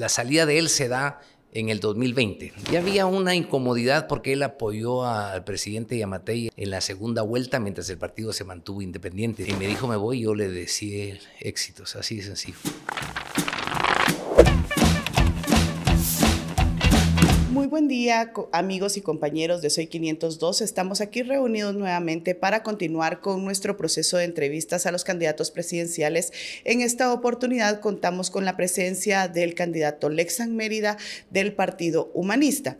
la 0.00 0.08
salida 0.08 0.46
de 0.46 0.58
él 0.58 0.70
se 0.70 0.88
da 0.88 1.20
en 1.52 1.68
el 1.68 1.78
2020. 1.80 2.54
Y 2.72 2.76
había 2.76 3.04
una 3.04 3.34
incomodidad 3.34 4.06
porque 4.06 4.32
él 4.32 4.42
apoyó 4.42 5.04
al 5.04 5.44
presidente 5.44 5.98
Yamatei 5.98 6.50
en 6.56 6.70
la 6.70 6.80
segunda 6.80 7.20
vuelta 7.20 7.60
mientras 7.60 7.90
el 7.90 7.98
partido 7.98 8.32
se 8.32 8.44
mantuvo 8.44 8.80
independiente. 8.80 9.44
Y 9.46 9.52
me 9.52 9.66
dijo, 9.66 9.86
me 9.86 9.96
voy, 9.96 10.20
yo 10.20 10.34
le 10.34 10.48
decía 10.48 11.18
éxitos, 11.40 11.96
así 11.96 12.16
de 12.16 12.22
sencillo. 12.22 12.56
Buen 17.70 17.86
día, 17.86 18.32
amigos 18.50 18.96
y 18.96 19.00
compañeros 19.00 19.62
de 19.62 19.70
Soy 19.70 19.86
502. 19.86 20.60
Estamos 20.60 21.00
aquí 21.00 21.22
reunidos 21.22 21.72
nuevamente 21.76 22.34
para 22.34 22.64
continuar 22.64 23.20
con 23.20 23.44
nuestro 23.44 23.76
proceso 23.76 24.16
de 24.16 24.24
entrevistas 24.24 24.86
a 24.86 24.92
los 24.92 25.04
candidatos 25.04 25.52
presidenciales. 25.52 26.32
En 26.64 26.80
esta 26.80 27.12
oportunidad 27.12 27.80
contamos 27.80 28.30
con 28.30 28.44
la 28.44 28.56
presencia 28.56 29.28
del 29.28 29.54
candidato 29.54 30.08
Lexan 30.08 30.56
Mérida 30.56 30.98
del 31.30 31.52
Partido 31.52 32.10
Humanista. 32.12 32.76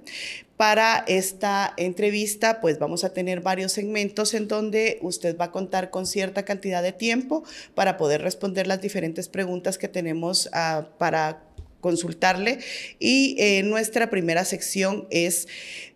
Para 0.56 1.05
esta 1.06 1.72
entrevista, 1.78 2.61
pues 2.61 2.78
vamos 2.78 3.05
a 3.05 3.14
tener 3.14 3.41
varios 3.41 3.72
segmentos 3.72 4.34
en 4.34 4.47
donde 4.47 4.98
usted 5.00 5.38
va 5.38 5.47
a 5.47 5.52
contar 5.52 5.88
con 5.88 6.05
cierta 6.05 6.45
cantidad 6.45 6.83
de 6.83 6.92
tiempo 6.92 7.45
para 7.75 7.97
poder 7.97 8.20
responder 8.20 8.66
las 8.66 8.83
diferentes 8.83 9.30
preguntas 9.30 9.78
que 9.78 9.88
tenemos 9.88 10.50
uh, 10.52 10.84
para 10.98 11.49
consultarle. 11.80 12.59
Y 12.98 13.37
eh, 13.39 13.62
nuestra 13.62 14.11
primera 14.11 14.45
sección 14.45 15.07
es 15.11 15.48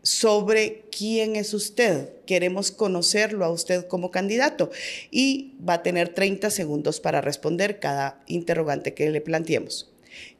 sobre 0.03 0.85
quién 0.97 1.37
es 1.37 1.55
usted. 1.55 2.11
Queremos 2.27 2.71
conocerlo 2.71 3.45
a 3.45 3.51
usted 3.51 3.87
como 3.87 4.11
candidato 4.11 4.71
y 5.11 5.55
va 5.67 5.75
a 5.75 5.83
tener 5.83 6.11
30 6.11 6.51
segundos 6.51 7.01
para 7.01 7.21
responder 7.21 7.81
cada 7.81 8.23
interrogante 8.27 8.95
que 8.95 9.11
le 9.11 9.21
planteemos. 9.21 9.91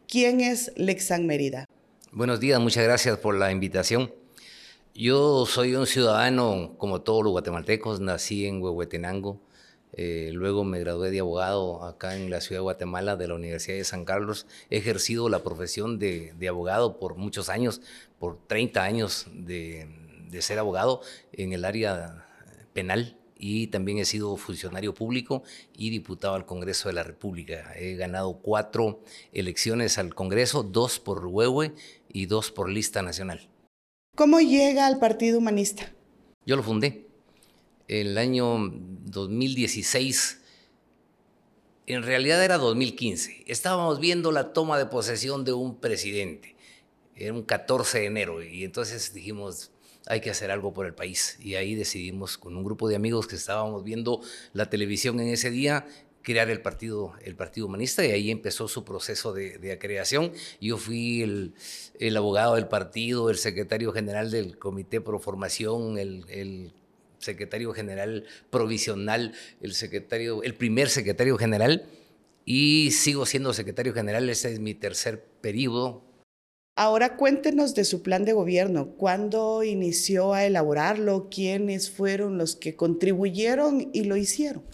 ¿Quién 0.09 0.41
es 0.41 0.73
Lexan 0.77 1.27
Mérida? 1.27 1.67
Buenos 2.13 2.39
días, 2.39 2.61
muchas 2.61 2.85
gracias 2.85 3.19
por 3.19 3.35
la 3.35 3.51
invitación. 3.51 4.13
Yo 4.95 5.45
soy 5.47 5.75
un 5.75 5.87
ciudadano 5.87 6.75
como 6.79 7.01
todos 7.01 7.25
los 7.25 7.33
guatemaltecos, 7.33 7.99
nací 8.01 8.47
en 8.47 8.63
Huehuetenango, 8.63 9.41
eh, 9.97 10.31
luego 10.33 10.65
me 10.65 10.81
gradué 10.81 11.11
de 11.11 11.21
abogado 11.21 11.85
acá 11.85 12.17
en 12.17 12.31
la 12.31 12.41
ciudad 12.41 12.61
de 12.61 12.65
Guatemala 12.65 13.17
de 13.17 13.29
la 13.29 13.35
Universidad 13.35 13.77
de 13.77 13.85
San 13.85 14.05
Carlos. 14.05 14.47
He 14.71 14.79
ejercido 14.79 15.29
la 15.29 15.43
profesión 15.43 15.99
de, 15.99 16.35
abogado 16.49 16.99
por 16.99 17.17
muchos 17.17 17.49
años, 17.49 17.81
por 18.19 18.39
30 18.47 18.83
años 18.83 19.27
de, 19.33 19.89
ser 20.41 20.59
abogado 20.59 21.01
en 21.33 21.53
el 21.53 21.65
área 21.65 22.27
penal 22.73 23.17
y 23.37 23.69
también 23.69 23.99
he 23.99 24.05
sido 24.05 24.37
funcionario 24.37 24.95
público 24.95 25.45
y 25.77 25.91
diputado 25.91 26.35
al 26.35 26.45
Congreso 26.45 26.89
de 26.89 26.95
la 26.95 27.05
República. 27.05 27.73
He 27.77 27.95
ganado 27.95 28.41
cuatro 28.43 29.01
elecciones 29.33 29.97
al 29.99 30.13
Congreso, 30.13 30.65
dos 30.65 30.99
por 30.99 31.25
Huehue 31.25 31.73
y 32.09 32.27
dos 32.27 32.51
por 32.51 32.69
lista 32.69 33.03
nacional. 33.03 33.49
¿Cómo 34.17 34.41
llega 34.41 34.87
al 34.87 34.99
Partido 34.99 35.39
Humanista? 35.39 35.93
Yo 36.47 36.57
lo 36.57 36.65
fundé 36.65 37.04
el 37.89 38.17
año 38.19 38.71
2016, 39.05 40.41
en 41.87 42.03
realidad 42.03 42.43
era 42.43 42.57
2015, 42.57 43.45
estábamos 43.47 44.01
viendo 44.01 44.33
la 44.33 44.53
toma 44.53 44.79
de 44.79 44.87
posesión 44.87 45.45
de 45.45 45.53
un 45.53 45.79
presidente, 45.81 46.57
era 47.15 47.33
un 47.33 47.43
14 47.43 48.01
de 48.01 48.07
enero, 48.07 48.43
y 48.43 48.65
entonces 48.65 49.13
dijimos, 49.13 49.71
hay 50.07 50.21
que 50.21 50.31
hacer 50.31 50.51
algo 50.51 50.73
por 50.75 50.85
el 50.87 50.95
país. 50.95 51.39
Y 51.41 51.55
ahí 51.55 51.75
decidimos, 51.75 52.37
con 52.37 52.57
un 52.57 52.65
grupo 52.65 52.89
de 52.89 52.97
amigos 52.97 53.27
que 53.27 53.37
estábamos 53.37 53.85
viendo 53.85 54.21
la 54.53 54.69
televisión 54.69 55.19
en 55.21 55.29
ese 55.29 55.51
día, 55.51 55.87
crear 56.23 56.51
el 56.51 56.61
partido, 56.61 57.13
el 57.23 57.37
partido 57.37 57.67
Humanista 57.67 58.05
y 58.05 58.11
ahí 58.11 58.31
empezó 58.31 58.67
su 58.69 58.85
proceso 58.85 59.33
de, 59.33 59.79
creación. 59.79 60.33
Yo 60.61 60.77
fui 60.77 61.23
el, 61.23 62.17
abogado 62.17 62.57
del 62.57 62.67
partido, 62.69 63.31
el 63.31 63.37
secretario 63.37 63.93
general 63.93 64.31
del 64.31 64.59
Comité 64.59 65.01
Pro 65.01 65.19
Formación, 65.19 65.99
el 65.99 66.73
secretario 67.25 67.73
general 67.73 68.25
provisional, 68.51 69.33
el, 69.61 69.75
secretario, 69.75 70.43
el 70.43 70.55
primer 70.55 70.89
secretario 70.89 71.37
general, 71.37 71.87
y 72.45 72.91
sigo 72.93 73.27
siendo 73.27 73.53
secretario 73.53 73.95
general, 73.95 74.29
ese 74.29 74.53
es 74.53 74.61
mi 74.61 74.75
tercer 74.75 75.25
periodo. 75.41 76.03
Ahora 76.77 77.17
cuéntenos 77.17 77.75
de 77.75 77.85
su 77.85 78.03
plan 78.03 78.25
de 78.25 78.33
gobierno. 78.33 78.97
¿Cuándo 78.97 79.63
inició 79.63 80.35
a 80.35 80.45
elaborarlo? 80.45 81.29
¿Quiénes 81.31 81.91
fueron 81.91 82.37
los 82.37 82.57
que 82.57 82.75
contribuyeron 82.75 83.91
y 83.93 84.05
lo 84.05 84.17
hicieron? 84.17 84.65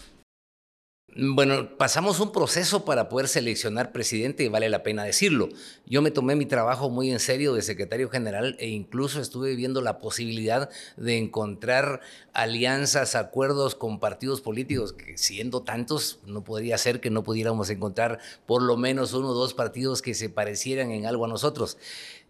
Bueno, 1.13 1.77
pasamos 1.77 2.21
un 2.21 2.31
proceso 2.31 2.85
para 2.85 3.09
poder 3.09 3.27
seleccionar 3.27 3.91
presidente 3.91 4.45
y 4.45 4.47
vale 4.47 4.69
la 4.69 4.81
pena 4.81 5.03
decirlo. 5.03 5.49
Yo 5.85 6.01
me 6.01 6.09
tomé 6.09 6.37
mi 6.37 6.45
trabajo 6.45 6.89
muy 6.89 7.11
en 7.11 7.19
serio 7.19 7.53
de 7.53 7.61
secretario 7.61 8.09
general 8.09 8.55
e 8.59 8.69
incluso 8.69 9.19
estuve 9.19 9.55
viendo 9.57 9.81
la 9.81 9.99
posibilidad 9.99 10.69
de 10.95 11.17
encontrar 11.17 11.99
alianzas, 12.31 13.15
acuerdos 13.15 13.75
con 13.75 13.99
partidos 13.99 14.39
políticos, 14.39 14.93
que 14.93 15.17
siendo 15.17 15.63
tantos, 15.63 16.19
no 16.25 16.45
podría 16.45 16.77
ser 16.77 17.01
que 17.01 17.09
no 17.09 17.23
pudiéramos 17.23 17.69
encontrar 17.69 18.19
por 18.45 18.61
lo 18.61 18.77
menos 18.77 19.13
uno 19.13 19.29
o 19.29 19.33
dos 19.33 19.53
partidos 19.53 20.01
que 20.01 20.13
se 20.13 20.29
parecieran 20.29 20.91
en 20.91 21.05
algo 21.05 21.25
a 21.25 21.27
nosotros. 21.27 21.77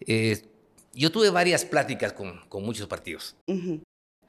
Eh, 0.08 0.42
yo 0.94 1.12
tuve 1.12 1.30
varias 1.30 1.66
pláticas 1.66 2.14
con, 2.14 2.40
con 2.50 2.64
muchos 2.64 2.88
partidos. 2.88 3.36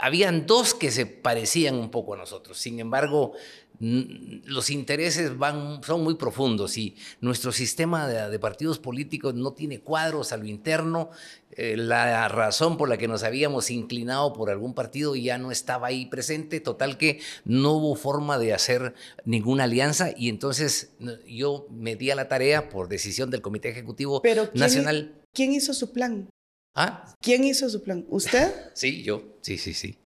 Habían 0.02 0.46
dos 0.46 0.74
que 0.74 0.90
se 0.90 1.06
parecían 1.06 1.76
un 1.76 1.88
poco 1.88 2.14
a 2.14 2.16
nosotros. 2.16 2.58
Sin 2.58 2.80
embargo, 2.80 3.34
los 3.78 4.70
intereses 4.70 5.38
van, 5.38 5.80
son 5.84 6.02
muy 6.02 6.14
profundos 6.14 6.76
y 6.76 6.96
nuestro 7.20 7.52
sistema 7.52 8.08
de, 8.08 8.38
partidos 8.40 8.80
políticos 8.80 9.34
no 9.34 9.52
tiene 9.52 9.78
cuadros 9.78 10.32
a 10.32 10.38
lo 10.38 10.46
interno. 10.46 11.10
Eh, 11.52 11.76
la 11.76 12.26
razón 12.28 12.76
por 12.76 12.88
la 12.88 12.96
que 12.96 13.06
nos 13.06 13.22
habíamos 13.22 13.70
inclinado 13.70 14.32
por 14.32 14.50
algún 14.50 14.74
partido 14.74 15.14
ya 15.14 15.38
no 15.38 15.52
estaba 15.52 15.86
ahí 15.86 16.06
presente, 16.06 16.58
total 16.58 16.98
que 16.98 17.20
no 17.44 17.74
hubo 17.74 17.94
forma 17.94 18.38
de 18.38 18.54
hacer 18.54 18.94
ninguna 19.24 19.64
alianza 19.64 20.10
y 20.16 20.28
entonces 20.30 20.90
yo 21.28 21.68
me 21.70 21.94
di 21.94 22.10
a 22.10 22.16
la 22.16 22.26
tarea 22.26 22.68
por 22.70 22.88
decisión 22.88 23.30
del 23.30 23.40
Comité 23.40 23.68
Ejecutivo 23.68 24.20
Nacional. 24.54 25.14
¿Quién 25.32 25.52
hizo 25.52 25.74
su 25.74 25.92
plan? 25.92 26.28
¿Ah? 26.74 27.14
¿Quién 27.20 27.44
hizo 27.44 27.68
su 27.68 27.82
plan? 27.82 28.04
¿Usted? 28.08 28.52
Sí, 28.74 29.02
yo, 29.02 29.36
sí, 29.42 29.58
sí, 29.58 29.74
sí. 29.74 29.98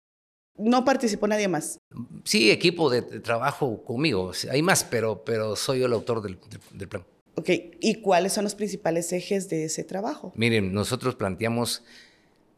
No 0.56 0.84
participó 0.84 1.26
nadie 1.26 1.48
más. 1.48 1.78
Sí, 2.24 2.50
equipo 2.50 2.88
de, 2.88 3.02
trabajo 3.02 3.84
conmigo. 3.84 4.32
Hay 4.50 4.62
más, 4.62 4.84
pero, 4.84 5.24
pero 5.24 5.56
soy 5.56 5.80
yo 5.80 5.86
el 5.86 5.92
autor 5.92 6.22
del, 6.22 6.38
del, 6.72 6.88
plan. 6.88 7.04
Ok, 7.34 7.50
¿y 7.80 7.96
cuáles 7.96 8.32
son 8.32 8.44
los 8.44 8.54
principales 8.54 9.12
ejes 9.12 9.48
de 9.48 9.64
ese 9.64 9.82
trabajo? 9.82 10.32
Miren, 10.36 10.72
nosotros 10.72 11.16
planteamos, 11.16 11.82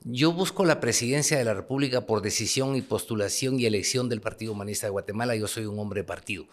yo 0.05 0.33
busco 0.33 0.67
la 0.67 0.79
presidencia 0.79 1.39
de 1.39 1.45
la 1.45 1.55
República 1.55 2.03
por 2.03 2.21
decisión 2.21 2.77
y 2.77 2.83
postulación 2.83 3.59
y 3.59 3.65
elección 3.65 4.11
del 4.11 4.21
Partido 4.21 4.53
Humanista 4.53 4.87
de 4.87 4.91
Guatemala. 4.91 5.35
Yo 5.35 5.49
soy 5.49 5.65
un 5.65 5.79
hombre 5.79 6.03
de 6.03 6.05
partido 6.05 6.47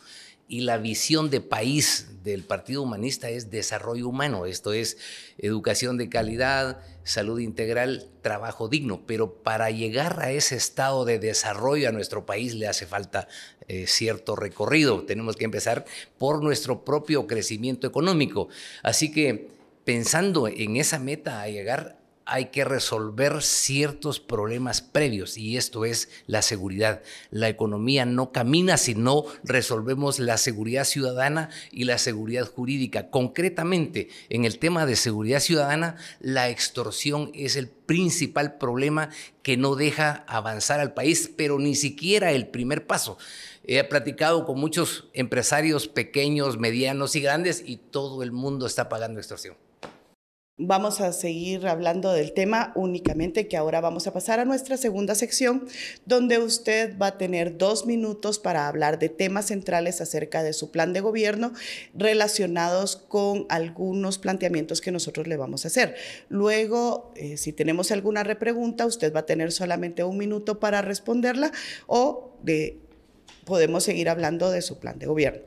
y 0.48 0.62
la 0.62 0.78
visión 0.78 1.30
de 1.30 1.42
país 1.42 2.10
del 2.24 2.44
Partido 2.44 2.82
Humanista 2.82 3.30
es 3.30 3.50
desarrollo 3.50 4.08
humano, 4.08 4.46
esto 4.46 4.74
es 4.74 4.98
educación 5.38 5.98
de 5.98 6.10
calidad, 6.10 6.80
salud 7.04 7.40
integral, 7.40 8.08
trabajo 8.22 8.70
digno, 8.70 9.06
pero 9.06 9.34
para 9.44 9.72
llegar 9.72 10.20
a 10.22 10.32
ese 10.32 10.56
estado 10.56 11.06
de 11.06 11.20
desarrollo 11.20 11.90
a 11.90 11.92
nuestro 11.92 12.26
país 12.26 12.56
le 12.56 12.68
hace 12.68 12.86
falta 12.86 13.28
eh, 13.68 13.88
cierto 13.88 14.36
recorrido, 14.36 15.04
tenemos 15.04 15.36
que 15.36 15.46
empezar 15.46 15.86
por 16.18 16.44
nuestro 16.44 16.86
propio 16.86 17.28
crecimiento 17.28 17.88
económico, 17.88 18.48
así 18.84 19.12
que 19.12 19.50
pensando 19.84 20.48
en 20.48 20.78
esa 20.78 21.00
meta 21.00 21.42
a 21.42 21.50
llegar 21.50 22.03
hay 22.26 22.46
que 22.46 22.66
resolver 22.66 23.42
ciertos 23.42 24.20
problemas 24.20 24.82
previos 24.82 25.38
y 25.38 25.58
esto 25.58 25.86
es 25.86 26.10
la 26.28 26.42
seguridad. 26.42 27.02
La 27.32 27.50
economía 27.50 28.06
no 28.06 28.32
camina 28.32 28.78
si 28.78 28.96
no 28.96 29.26
resolvemos 29.44 30.20
la 30.20 30.38
seguridad 30.38 30.86
ciudadana 30.86 31.50
y 31.72 31.84
la 31.84 31.98
seguridad 31.98 32.46
jurídica. 32.46 33.10
Concretamente, 33.10 34.10
en 34.30 34.46
el 34.46 34.60
tema 34.60 34.86
de 34.86 34.96
seguridad 34.96 35.40
ciudadana, 35.40 35.98
la 36.20 36.50
extorsión 36.50 37.32
es 37.34 37.56
el 37.56 37.68
principal 37.68 38.58
problema 38.58 39.10
que 39.42 39.58
no 39.58 39.76
deja 39.76 40.24
avanzar 40.28 40.80
al 40.80 40.94
país, 40.94 41.30
pero 41.36 41.60
ni 41.60 41.76
siquiera 41.76 42.32
el 42.32 42.48
primer 42.48 42.88
paso. 42.88 43.18
He 43.66 43.84
platicado 43.84 44.46
con 44.46 44.60
muchos 44.60 45.10
empresarios 45.14 45.88
pequeños, 45.88 46.58
medianos 46.58 47.16
y 47.16 47.22
grandes 47.22 47.64
y 47.66 47.78
todo 47.78 48.24
el 48.24 48.32
mundo 48.32 48.66
está 48.66 48.90
pagando 48.90 49.20
extorsión. 49.20 49.56
Vamos 50.60 51.02
a 51.02 51.14
seguir 51.14 51.66
hablando 51.66 52.14
del 52.14 52.32
tema 52.32 52.74
únicamente, 52.76 53.48
que 53.48 53.58
ahora 53.58 53.82
vamos 53.82 54.06
a 54.06 54.14
pasar 54.14 54.40
a 54.40 54.46
nuestra 54.46 54.78
segunda 54.78 55.16
sección, 55.16 55.66
donde 56.06 56.38
usted 56.38 56.96
va 56.96 57.08
a 57.08 57.18
tener 57.18 57.58
dos 57.58 57.88
minutos 57.88 58.38
para 58.38 58.68
hablar 58.68 59.00
de 59.00 59.10
temas 59.10 59.48
centrales 59.48 60.00
acerca 60.00 60.44
de 60.44 60.54
su 60.54 60.70
plan 60.70 60.94
de 60.94 61.02
gobierno 61.02 61.54
relacionados 61.96 62.98
con 62.98 63.48
algunos 63.50 64.20
planteamientos 64.20 64.80
que 64.80 64.92
nosotros 64.92 65.26
le 65.26 65.38
vamos 65.38 65.66
a 65.66 65.70
hacer. 65.70 65.96
Luego, 66.30 67.12
eh, 67.16 67.38
si 67.38 67.52
tenemos 67.52 67.92
alguna 67.92 68.24
repregunta, 68.24 68.86
usted 68.86 69.12
va 69.12 69.22
a 69.22 69.26
tener 69.26 69.52
solamente 69.52 70.04
un 70.04 70.20
minuto 70.20 70.60
para 70.60 70.84
responderla 70.84 71.52
o 71.88 72.38
de, 72.44 72.78
podemos 73.44 73.84
seguir 73.84 74.08
hablando 74.08 74.52
de 74.52 74.62
su 74.62 74.78
plan 74.78 75.00
de 75.00 75.08
gobierno. 75.08 75.42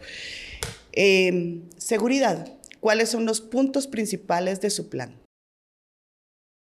Em, 0.91 1.63
seguridad. 1.79 2.57
¿Cuáles 2.87 3.11
son 3.11 3.27
los 3.27 3.41
puntos 3.41 3.89
principales 3.89 4.61
de 4.61 4.71
su 4.71 4.89
plan? 4.89 5.21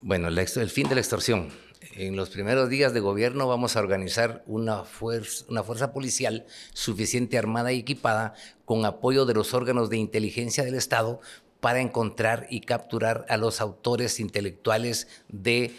Bueno, 0.02 0.26
el 0.26 0.68
fin 0.68 0.88
de 0.88 0.96
la 0.96 1.00
extorsión. 1.00 1.50
En 1.92 2.16
los 2.16 2.30
primeros 2.30 2.68
días 2.68 2.92
de 2.92 2.98
gobierno 2.98 3.46
vamos 3.46 3.76
a 3.76 3.78
organizar 3.78 4.42
una 4.48 4.82
fuerza, 4.82 5.44
una 5.48 5.62
fuerza 5.62 5.92
policial 5.92 6.44
suficiente 6.72 7.38
armada 7.38 7.70
y 7.70 7.78
equipada 7.78 8.34
con 8.64 8.84
apoyo 8.84 9.26
de 9.26 9.34
los 9.34 9.54
órganos 9.54 9.90
de 9.90 9.98
inteligencia 9.98 10.64
del 10.64 10.74
Estado 10.74 11.20
para 11.60 11.80
encontrar 11.80 12.48
y 12.50 12.62
capturar 12.62 13.24
a 13.28 13.36
los 13.36 13.60
autores 13.60 14.18
intelectuales 14.18 15.06
de 15.28 15.72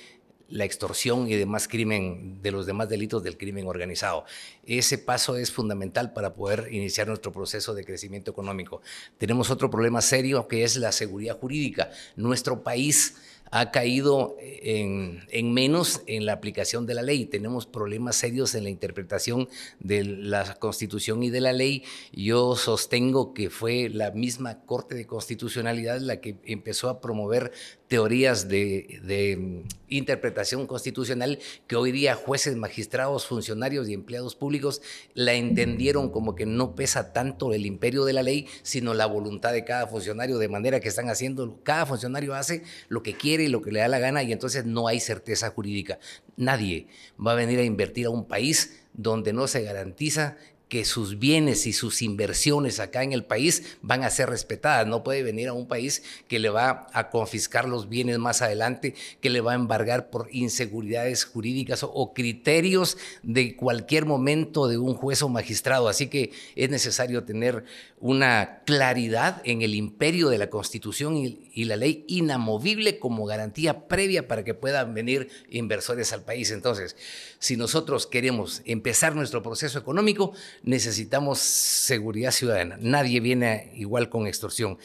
la 0.50 0.66
extorsión 0.66 1.28
y 1.28 1.36
demás 1.36 1.68
crimen, 1.68 2.42
de 2.42 2.51
los 2.51 2.66
demás 2.66 2.90
delitos 2.90 3.24
del 3.24 3.38
crimen 3.38 3.68
organizado. 3.68 4.25
Ese 4.66 4.98
paso 4.98 5.36
es 5.36 5.51
fundamental 5.51 6.13
para 6.13 6.34
poder 6.34 6.68
iniciar 6.72 7.07
nuestro 7.07 7.31
proceso 7.31 7.74
de 7.74 7.86
crecimiento 7.86 8.31
económico. 8.31 8.81
Tenemos 9.18 9.50
otro 9.50 9.69
problema 9.69 10.01
serio 10.01 10.48
que 10.48 10.63
es 10.63 10.75
la 10.75 10.92
seguridad 10.92 11.38
jurídica. 11.38 11.92
Nuestro 12.16 12.63
país 12.63 13.16
ha 13.51 13.72
caído 13.72 14.36
en, 14.40 15.54
menos 15.54 16.01
en 16.06 16.25
la 16.25 16.34
aplicación 16.34 16.86
de 16.86 16.94
la 16.94 17.01
ley. 17.01 17.25
Tenemos 17.25 17.66
problemas 17.66 18.16
serios 18.16 18.54
en 18.56 18.63
la 18.63 18.69
interpretación 18.69 19.50
de 19.80 20.04
la 20.04 20.56
Constitución 20.56 21.24
y 21.24 21.30
de 21.30 21.42
la 21.42 21.54
ley. 21.54 21.84
Yo 22.12 22.56
sostengo 22.56 23.34
que 23.34 23.50
fue 23.50 23.90
la 23.90 24.12
misma 24.12 24.62
Corte 24.66 24.96
de 24.96 25.07
Constitucionalidad 25.07 26.00
la 26.00 26.22
que 26.22 26.38
empezó 26.46 26.90
a 26.90 27.01
promover 27.01 27.51
teorías 27.88 28.48
de, 28.48 29.00
de, 29.04 29.63
interpretación 29.90 30.68
constitucional 30.68 31.40
que 31.66 31.75
hoy 31.75 31.92
día 31.92 32.13
jueces, 32.13 32.56
magistrados, 32.56 33.25
funcionarios 33.25 33.90
y 33.90 33.95
empleados 33.95 34.36
públicos 34.36 34.84
la 35.16 35.34
entendieron 35.34 36.12
como 36.12 36.36
que 36.36 36.45
no 36.45 36.75
pesa 36.75 37.12
tanto 37.12 37.54
el 37.54 37.66
imperio 37.66 38.06
de 38.06 38.13
la 38.13 38.22
ley, 38.22 38.48
sino 38.62 38.94
la 38.94 39.07
voluntad 39.07 39.52
de 39.52 39.66
cada 39.66 39.88
funcionario, 39.88 40.38
de 40.38 40.48
manera 40.48 40.80
que 40.80 40.90
están 40.90 41.10
haciendo, 41.10 41.60
cada 41.63 41.88
funcionario 41.88 42.36
hace 42.36 42.62
lo 42.88 43.02
que 43.02 43.16
quiere 43.16 43.39
y 43.44 43.50
lo 43.50 43.62
que 43.62 43.72
le 43.72 43.80
da 43.80 43.88
la 43.88 44.00
gana 44.00 44.24
y 44.24 44.32
entonces 44.32 44.66
no 44.66 44.88
hay 44.88 45.00
certeza 45.00 45.50
jurídica. 45.50 46.00
Nadie 46.38 46.88
va 47.26 47.34
a 47.34 47.36
venir 47.36 47.60
a 47.60 47.64
invertir 47.64 48.08
a 48.08 48.10
un 48.10 48.28
país 48.28 48.82
donde 48.94 49.34
no 49.34 49.48
se 49.48 49.64
garantiza 49.64 50.38
que 50.69 50.86
sus 50.86 51.18
bienes 51.18 51.66
y 51.66 51.74
sus 51.74 52.04
inversiones 52.04 52.80
acá 52.80 53.04
en 53.04 53.12
el 53.12 53.25
país 53.25 53.77
van 53.81 54.04
a 54.04 54.10
ser 54.12 54.30
respetadas. 54.30 54.86
No 54.86 55.04
puede 55.04 55.24
venir 55.24 55.48
a 55.48 55.54
un 55.54 55.68
país 55.68 56.04
que 56.27 56.38
le 56.38 56.50
va 56.50 56.88
a 56.94 57.10
confiscar 57.10 57.68
los 57.68 57.89
bienes 57.89 58.19
más 58.19 58.44
adelante, 58.44 58.94
que 59.19 59.31
le 59.31 59.42
va 59.42 59.54
a 59.54 59.56
embargar 59.56 60.12
por 60.12 60.30
inseguridades 60.31 61.25
jurídicas 61.25 61.83
o, 61.83 62.13
criterios 62.13 62.98
de 63.24 63.56
cualquier 63.56 64.06
momento 64.06 64.68
de 64.68 64.77
un 64.77 64.94
juez 64.94 65.24
o 65.24 65.30
magistrado. 65.30 65.89
Así 65.89 66.07
que 66.07 66.31
es 66.56 66.69
necesario 66.69 67.24
tener 67.24 67.66
una 68.00 68.62
claridad 68.66 69.42
en 69.45 69.63
el 69.63 69.74
imperio 69.74 70.30
de 70.30 70.38
la 70.38 70.50
Constitución 70.50 71.18
y, 71.18 71.39
la 71.60 71.75
ley 71.75 72.06
inamovible 72.07 73.00
como 73.00 73.25
garantía 73.25 73.88
previa 73.88 74.30
para 74.30 74.45
que 74.45 74.54
puedan 74.54 74.94
venir 74.94 75.30
inversores 75.50 76.13
al 76.13 76.24
país. 76.24 76.51
Entonces, 76.51 76.95
si 77.38 77.57
nosotros 77.57 78.07
queremos 78.07 78.62
empezar 78.66 79.13
nuestro 79.13 79.44
proceso 79.44 79.77
económico, 79.77 80.33
necesitamos 80.64 81.40
seguridad 81.40 82.32
ciudadana. 82.32 82.78
Nadie 82.80 83.20
viene 83.20 83.72
igual 83.76 84.10
con 84.10 84.28
extorsión. 84.28 84.78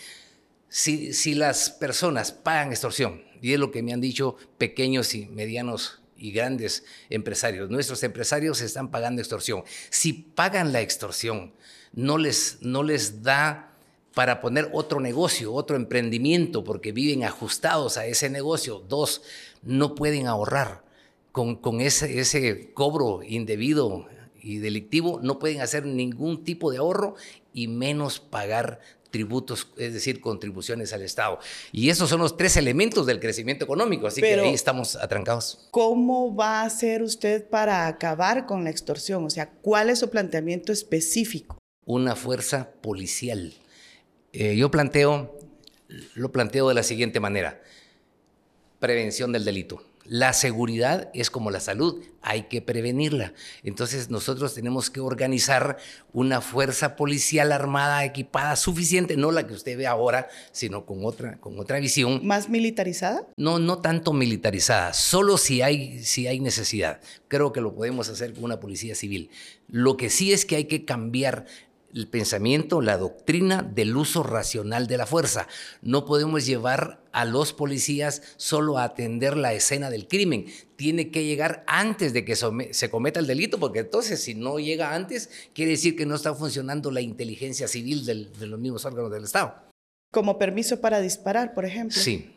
Si, 0.69 1.13
si 1.13 1.35
las 1.35 1.71
personas 1.71 2.33
pagan 2.33 2.71
extorsión, 2.71 3.23
y 3.41 3.53
es 3.53 3.61
lo 3.61 3.71
que 3.71 3.83
me 3.83 3.93
han 3.93 4.01
dicho 4.01 4.37
pequeños 4.59 5.15
y 5.15 5.27
medianos 5.27 6.01
y 6.17 6.33
grandes 6.33 6.85
empresarios, 7.11 7.71
nuestros 7.71 8.03
empresarios 8.03 8.61
están 8.61 8.91
pagando 8.91 9.21
extorsión. 9.21 9.65
Si 9.91 10.13
pagan 10.13 10.73
la 10.73 10.81
extorsión, 10.81 11.53
no 11.93 12.19
les, 12.19 12.59
no 12.61 12.83
les 12.83 13.23
da 13.23 13.71
para 14.15 14.41
poner 14.41 14.71
otro 14.73 15.01
negocio, 15.01 15.53
otro 15.53 15.77
emprendimiento, 15.77 16.65
porque 16.65 16.93
viven 16.93 17.25
ajustados 17.25 17.97
a 17.97 18.07
ese 18.07 18.31
negocio. 18.31 18.79
Dos, 18.89 19.23
no 19.63 19.95
pueden 19.95 20.27
ahorrar. 20.27 20.83
Con, 21.33 21.57
con 21.57 21.81
ese, 21.81 22.21
ese 22.21 22.73
cobro 22.75 23.21
indebido 23.25 24.07
y 24.45 24.59
delictivo 24.59 25.21
no 25.23 25.39
pueden 25.39 25.63
hacer 25.63 25.87
ningún 25.87 26.45
tipo 26.45 26.71
de 26.71 26.79
ahorro 26.79 27.17
y 27.55 27.67
menos 27.67 28.21
pagar 28.21 28.79
tributos, 29.11 29.69
es 29.77 29.95
decir, 29.95 30.21
contribuciones 30.21 30.93
al 30.93 31.03
Estado. 31.03 31.39
Y 31.73 31.89
esos 31.89 32.11
son 32.11 32.21
los 32.21 32.37
tres 32.37 32.57
elementos 32.57 33.07
del 33.07 33.21
crecimiento 33.21 33.65
económico, 33.65 34.07
así 34.07 34.21
que 34.21 34.35
ahí 34.35 34.53
estamos 34.53 34.97
atrancados. 34.97 35.69
¿Cómo 35.71 36.35
va 36.35 36.61
a 36.61 36.65
hacer 36.65 37.03
usted 37.03 37.49
para 37.49 37.87
acabar 37.87 38.45
con 38.45 38.65
la 38.65 38.71
extorsión? 38.71 39.25
O 39.25 39.31
sea, 39.31 39.51
¿cuál 39.51 39.89
es 39.89 40.01
su 40.01 40.11
planteamiento 40.11 40.73
específico? 40.73 41.59
Una 41.87 42.17
fuerza 42.17 42.73
policial. 42.83 43.55
Eh, 44.33 44.57
yo 44.57 44.71
planteo, 44.71 45.39
lo 46.15 46.33
planteo 46.33 46.69
de 46.69 46.75
la 46.75 46.83
siguiente 46.83 47.21
manera, 47.21 47.63
prevención 48.81 49.33
del 49.33 49.45
delito 49.45 49.81
la 50.05 50.33
seguridad 50.33 51.11
es 51.15 51.31
como 51.31 51.51
la 51.51 51.61
salud, 51.61 52.03
hay 52.21 52.45
que 52.45 52.61
prevenirla. 52.61 53.33
Entonces 53.63 54.11
nosotros 54.11 54.55
tenemos 54.55 54.91
que 54.91 55.01
organizar 55.01 55.79
una 56.13 56.41
fuerza 56.41 56.97
policial 56.97 57.53
armada, 57.53 58.05
equipada, 58.05 58.57
suficiente, 58.57 59.17
no 59.17 59.31
la 59.31 59.47
que 59.47 59.55
usted 59.55 59.77
ve 59.77 59.87
ahora, 59.87 60.29
sino 60.53 60.85
con 60.85 61.05
otra, 61.05 61.39
con 61.41 61.59
otra 61.59 61.79
visión. 61.81 62.21
¿Más 62.27 62.49
militarizada? 62.49 63.27
No, 63.37 63.59
no 63.59 63.79
tanto 63.79 64.13
militarizada, 64.13 64.93
solo 64.93 65.39
si 65.39 65.63
hay, 65.63 66.03
si 66.05 66.27
hay 66.27 66.41
necesidad. 66.41 67.01
Creo 67.29 67.53
que 67.53 67.61
lo 67.61 67.75
podemos 67.75 68.09
hacer 68.09 68.35
con 68.35 68.45
una 68.45 68.61
policía 68.61 68.95
civil. 68.95 69.31
Lo 69.69 69.97
que 69.97 70.11
sí 70.11 70.33
es 70.33 70.45
que 70.45 70.57
hay 70.57 70.65
que 70.65 70.85
cambiar 70.85 71.47
el 71.95 72.09
pensamiento, 72.09 72.81
la 72.81 72.99
doctrina 72.99 73.63
del 73.63 73.97
uso 73.97 74.25
racional 74.25 74.89
de 74.89 74.99
la 74.99 75.07
fuerza. 75.07 75.47
No 75.81 76.05
podemos 76.05 76.45
llevar 76.45 77.01
a 77.13 77.25
los 77.25 77.53
policías 77.53 78.23
solo 78.37 78.79
a 78.79 78.85
atender 78.85 79.37
la 79.37 79.53
escena 79.53 79.91
del 79.91 80.09
crimen. 80.09 80.47
Tiene 80.75 81.11
que 81.11 81.25
llegar 81.25 81.63
antes 81.69 82.13
de 82.13 82.25
que 82.25 82.35
se 82.35 82.91
cometa 82.91 83.21
el 83.21 83.29
delito, 83.29 83.61
porque 83.61 83.79
entonces 83.81 84.21
si 84.21 84.35
no 84.35 84.59
llega 84.59 84.95
antes, 84.95 85.31
quiere 85.55 85.71
decir 85.73 85.95
que 85.95 86.05
no 86.05 86.17
está 86.17 86.35
funcionando 86.35 86.91
la 86.91 87.01
inteligencia 87.01 87.69
civil 87.69 88.05
de 88.05 88.47
los 88.47 88.59
mismos 88.59 88.85
órganos 88.85 89.13
del 89.13 89.25
Estado. 89.25 89.55
Como 90.11 90.37
permiso 90.37 90.81
para 90.81 91.01
disparar, 91.01 91.55
por 91.55 91.65
ejemplo. 91.65 91.97
Sí, 91.97 92.33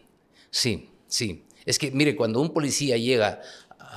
sí, 0.51 0.89
sí. 1.07 1.43
Es 1.65 1.79
que, 1.79 1.91
mire, 1.91 2.15
cuando 2.15 2.39
un 2.39 2.53
policía 2.53 2.95
llega 2.97 3.41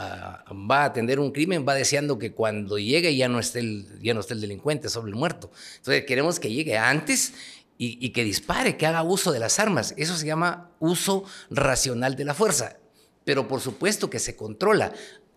va 0.00 0.82
a 0.82 0.85
atender 0.87 1.20
un 1.20 1.31
crimen, 1.31 1.67
va 1.69 1.75
deseando 1.75 2.19
que 2.19 2.32
cuando 2.32 2.79
llegue 2.79 3.14
ya 3.17 3.29
no 3.29 3.38
esté 3.38 3.61
el, 3.61 4.00
ya 4.00 4.14
no 4.14 4.20
esté 4.20 4.35
el 4.35 4.41
delincuente 4.41 4.88
sobre 4.88 5.11
el 5.11 5.17
muerto. 5.17 5.50
Entonces 5.76 6.05
queremos 6.05 6.41
que 6.41 6.50
llegue 6.52 6.79
antes 6.79 7.35
y, 7.79 8.05
y, 8.05 8.11
que 8.11 8.25
dispare, 8.25 8.76
que 8.76 8.87
haga 8.87 9.02
uso 9.02 9.32
de 9.32 9.38
las 9.38 9.58
armas. 9.58 9.94
Eso 9.97 10.17
se 10.17 10.26
llama 10.26 10.70
uso 10.79 11.25
racional 11.50 12.17
de 12.17 12.25
la 12.25 12.35
fuerza. 12.35 12.76
Pero 13.25 13.49
por 13.49 13.61
supuesto 13.61 14.11
que 14.11 14.19
se 14.19 14.37
controla 14.37 14.92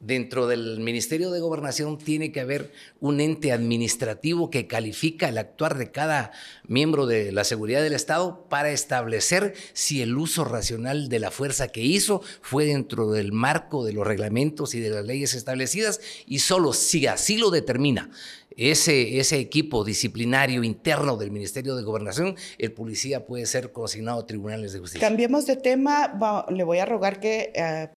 dentro 0.05 0.47
del 0.47 0.79
Ministerio 0.81 1.31
de 1.31 1.39
Gobernación 1.39 1.97
tiene 1.97 2.31
que 2.31 2.41
haber 2.41 2.71
un 2.99 3.21
ente 3.21 3.51
administrativo 3.51 4.49
que 4.49 4.67
califica 4.67 5.29
el 5.29 5.37
actuar 5.37 5.77
de 5.77 5.91
cada 5.91 6.31
miembro 6.67 7.05
de 7.05 7.31
la 7.31 7.43
seguridad 7.45 7.81
del 7.81 7.93
Estado 7.93 8.45
para 8.49 8.71
establecer 8.71 9.53
si 9.71 10.01
el 10.01 10.17
uso 10.17 10.43
racional 10.43 11.07
de 11.07 11.19
la 11.19 11.31
fuerza 11.31 11.69
que 11.69 11.81
hizo 11.81 12.21
fue 12.41 12.65
dentro 12.65 13.11
del 13.11 13.31
marco 13.31 13.85
de 13.85 13.93
los 13.93 14.05
reglamentos 14.05 14.75
y 14.75 14.81
de 14.81 14.89
las 14.89 15.05
leyes 15.05 15.33
establecidas 15.33 16.01
y 16.27 16.39
solo 16.39 16.73
si 16.73 17.07
así 17.07 17.37
lo 17.37 17.49
determina 17.49 18.09
ese, 18.57 19.19
ese 19.19 19.39
equipo 19.39 19.83
disciplinario 19.83 20.63
interno 20.63 21.17
del 21.17 21.31
Ministerio 21.31 21.75
de 21.75 21.83
Gobernación, 21.83 22.35
el 22.57 22.71
policía 22.71 23.25
puede 23.25 23.45
ser 23.45 23.71
consignado 23.71 24.19
a 24.19 24.27
tribunales 24.27 24.73
de 24.73 24.79
justicia. 24.79 25.07
Cambiemos 25.07 25.45
de 25.47 25.55
tema, 25.55 26.45
le 26.49 26.63
voy 26.63 26.77
a 26.77 26.85
rogar 26.85 27.19
que 27.19 27.51
eh, 27.55 27.89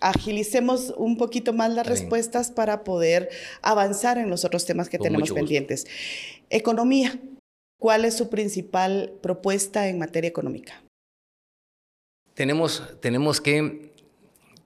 agilicemos 0.00 0.94
un 0.96 1.16
poquito 1.16 1.52
más 1.52 1.72
las 1.72 1.86
respuestas 1.86 2.50
para 2.50 2.84
poder 2.84 3.30
avanzar 3.62 4.18
en 4.18 4.30
los 4.30 4.44
otros 4.44 4.64
temas 4.64 4.88
que 4.88 4.98
tenemos 4.98 5.32
pendientes. 5.32 5.86
Economía. 6.50 7.18
¿Cuál 7.78 8.06
es 8.06 8.16
su 8.16 8.30
principal 8.30 9.12
propuesta 9.22 9.88
en 9.88 9.98
materia 9.98 10.28
económica? 10.28 10.82
Tenemos, 12.32 12.82
tenemos 13.00 13.40
que 13.40 13.92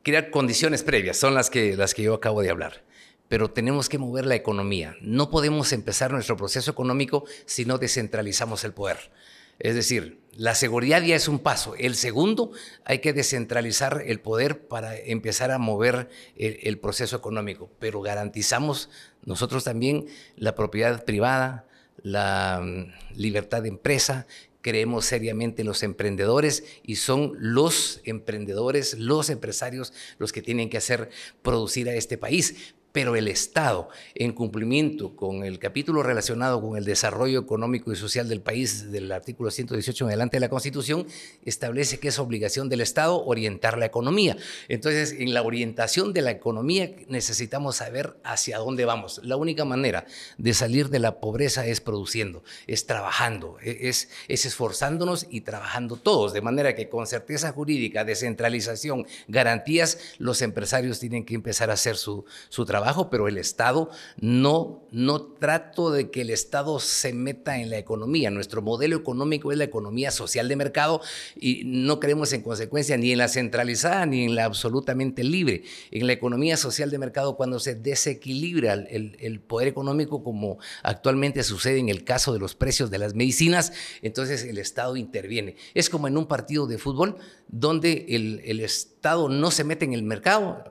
crear 0.02 0.30
condiciones 0.30 0.82
previas, 0.82 1.16
son 1.16 1.34
las 1.34 1.50
que, 1.50 1.76
las 1.76 1.94
que 1.94 2.02
yo 2.02 2.14
acabo 2.14 2.42
de 2.42 2.50
hablar 2.50 2.84
pero 3.30 3.48
tenemos 3.48 3.88
que 3.88 3.96
mover 3.96 4.26
la 4.26 4.34
economía. 4.34 4.96
No 5.00 5.30
podemos 5.30 5.72
empezar 5.72 6.10
nuestro 6.10 6.36
proceso 6.36 6.68
económico 6.68 7.24
si 7.46 7.64
no 7.64 7.78
descentralizamos 7.78 8.64
el 8.64 8.72
poder. 8.72 9.12
Es 9.60 9.74
decir, 9.74 10.20
la 10.36 10.54
seguridad 10.54 11.02
ya 11.02 11.14
es 11.14 11.28
un 11.28 11.38
paso. 11.38 11.74
El 11.76 11.94
segundo, 11.94 12.52
hay 12.84 13.00
que 13.00 13.12
descentralizar 13.12 14.02
el 14.06 14.20
poder 14.20 14.66
para 14.66 14.96
empezar 14.96 15.50
a 15.50 15.58
mover 15.58 16.08
el, 16.36 16.78
proceso 16.78 17.16
económico, 17.16 17.70
pero 17.78 18.00
garantizamos 18.00 18.88
nosotros 19.22 19.64
también 19.64 20.06
la 20.36 20.54
propiedad 20.54 21.04
privada, 21.04 21.66
la 22.02 22.60
mm, 22.62 23.18
libertad 23.18 23.62
de 23.62 23.68
empresa, 23.68 24.26
creemos 24.62 25.04
seriamente 25.04 25.62
en 25.62 25.68
los 25.68 25.82
emprendedores 25.82 26.64
y 26.82 26.96
son 26.96 27.32
los 27.38 28.00
emprendedores, 28.04 28.98
los 28.98 29.30
empresarios 29.30 29.92
los 30.18 30.32
que 30.32 30.42
tienen 30.42 30.70
que 30.70 30.78
hacer 30.78 31.10
producir 31.42 31.88
a 31.88 31.94
este 31.94 32.16
país. 32.18 32.74
Pero 32.92 33.16
el 33.16 33.28
Estado, 33.28 33.88
en 34.14 34.32
cumplimiento 34.32 35.14
con 35.14 35.44
el 35.44 35.58
capítulo 35.58 36.02
relacionado 36.02 36.60
con 36.60 36.76
el 36.76 36.84
desarrollo 36.84 37.40
económico 37.40 37.92
y 37.92 37.96
social 37.96 38.28
del 38.28 38.40
país 38.40 38.90
del 38.90 39.12
artículo 39.12 39.50
118 39.50 40.04
en 40.04 40.08
adelante 40.08 40.36
de 40.36 40.40
la 40.40 40.48
Constitución, 40.48 41.06
establece 41.44 41.98
que 41.98 42.08
es 42.08 42.18
obligación 42.18 42.68
del 42.68 42.80
Estado 42.80 43.24
orientar 43.24 43.78
la 43.78 43.86
economía. 43.86 44.36
Entonces, 44.68 45.14
en 45.18 45.34
la 45.34 45.42
orientación 45.42 46.12
de 46.12 46.22
la 46.22 46.32
economía 46.32 46.90
necesitamos 47.08 47.76
saber 47.76 48.16
hacia 48.24 48.58
dónde 48.58 48.84
vamos. 48.84 49.20
La 49.22 49.36
única 49.36 49.64
manera 49.64 50.06
de 50.38 50.54
salir 50.54 50.88
de 50.88 50.98
la 50.98 51.20
pobreza 51.20 51.66
es 51.66 51.80
produciendo, 51.80 52.42
es 52.66 52.86
trabajando, 52.86 53.58
e-, 53.62 53.88
es, 53.88 54.08
es 54.28 54.46
esforzándonos 54.46 55.26
y 55.30 55.42
trabajando 55.42 55.96
todos, 55.96 56.32
de 56.32 56.40
manera 56.40 56.74
que 56.74 56.88
con 56.88 57.06
certeza 57.06 57.52
jurídica, 57.52 58.04
descentralización, 58.04 59.06
garantías, 59.28 59.98
los 60.18 60.42
empresarios 60.42 60.98
tienen 60.98 61.24
que 61.24 61.34
empezar 61.34 61.70
a 61.70 61.74
hacer 61.74 61.96
su, 61.96 62.24
su 62.48 62.64
trabajo 62.64 62.79
pero 63.10 63.28
el 63.28 63.38
Estado 63.38 63.90
no, 64.20 64.82
no 64.90 65.22
trato 65.22 65.90
de 65.90 66.10
que 66.10 66.22
el 66.22 66.30
Estado 66.30 66.80
se 66.80 67.12
meta 67.12 67.58
en 67.58 67.70
la 67.70 67.78
economía. 67.78 68.30
Nuestro 68.30 68.62
modelo 68.62 68.96
económico 68.96 69.52
es 69.52 69.58
la 69.58 69.64
economía 69.64 70.10
social 70.10 70.48
de 70.48 70.56
mercado 70.56 71.00
y 71.36 71.62
no 71.64 72.00
creemos 72.00 72.32
en 72.32 72.42
consecuencia 72.42 72.96
ni 72.96 73.12
en 73.12 73.18
la 73.18 73.28
centralizada 73.28 74.06
ni 74.06 74.24
en 74.24 74.34
la 74.34 74.44
absolutamente 74.44 75.24
libre. 75.24 75.62
En 75.90 76.06
la 76.06 76.12
economía 76.12 76.56
social 76.56 76.90
de 76.90 76.98
mercado, 76.98 77.36
cuando 77.36 77.60
se 77.60 77.74
desequilibra 77.74 78.74
el, 78.74 79.16
el 79.20 79.40
poder 79.40 79.68
económico, 79.68 80.24
como 80.24 80.58
actualmente 80.82 81.42
sucede 81.42 81.78
en 81.78 81.88
el 81.88 82.04
caso 82.04 82.32
de 82.32 82.38
los 82.38 82.54
precios 82.54 82.90
de 82.90 82.98
las 82.98 83.14
medicinas, 83.14 83.72
entonces 84.02 84.44
el 84.44 84.58
Estado 84.58 84.96
interviene. 84.96 85.56
Es 85.74 85.90
como 85.90 86.08
en 86.08 86.16
un 86.16 86.26
partido 86.26 86.66
de 86.66 86.78
fútbol 86.78 87.16
donde 87.48 88.06
el, 88.08 88.42
el 88.44 88.60
Estado 88.60 89.28
no 89.28 89.50
se 89.50 89.64
mete 89.64 89.84
en 89.84 89.92
el 89.92 90.02
mercado, 90.02 90.64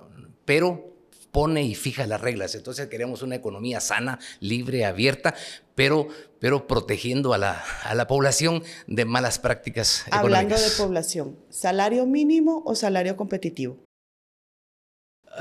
pero 0.45 0.89
pone 1.31 1.63
y 1.63 1.75
fija 1.75 2.07
las 2.07 2.21
reglas. 2.21 2.55
Entonces 2.55 2.87
queremos 2.87 3.21
una 3.21 3.35
economía 3.35 3.79
sana, 3.79 4.19
libre, 4.39 4.85
abierta, 4.85 5.35
pero, 5.75 6.07
pero 6.39 6.67
protegiendo 6.67 7.33
a 7.33 7.37
la, 7.37 7.63
a 7.83 7.95
la 7.95 8.07
población 8.07 8.63
de 8.87 9.05
malas 9.05 9.39
prácticas 9.39 10.05
Hablando 10.11 10.55
de 10.55 10.69
población, 10.77 11.37
¿salario 11.49 12.05
mínimo 12.05 12.63
o 12.65 12.75
salario 12.75 13.15
competitivo? 13.15 13.77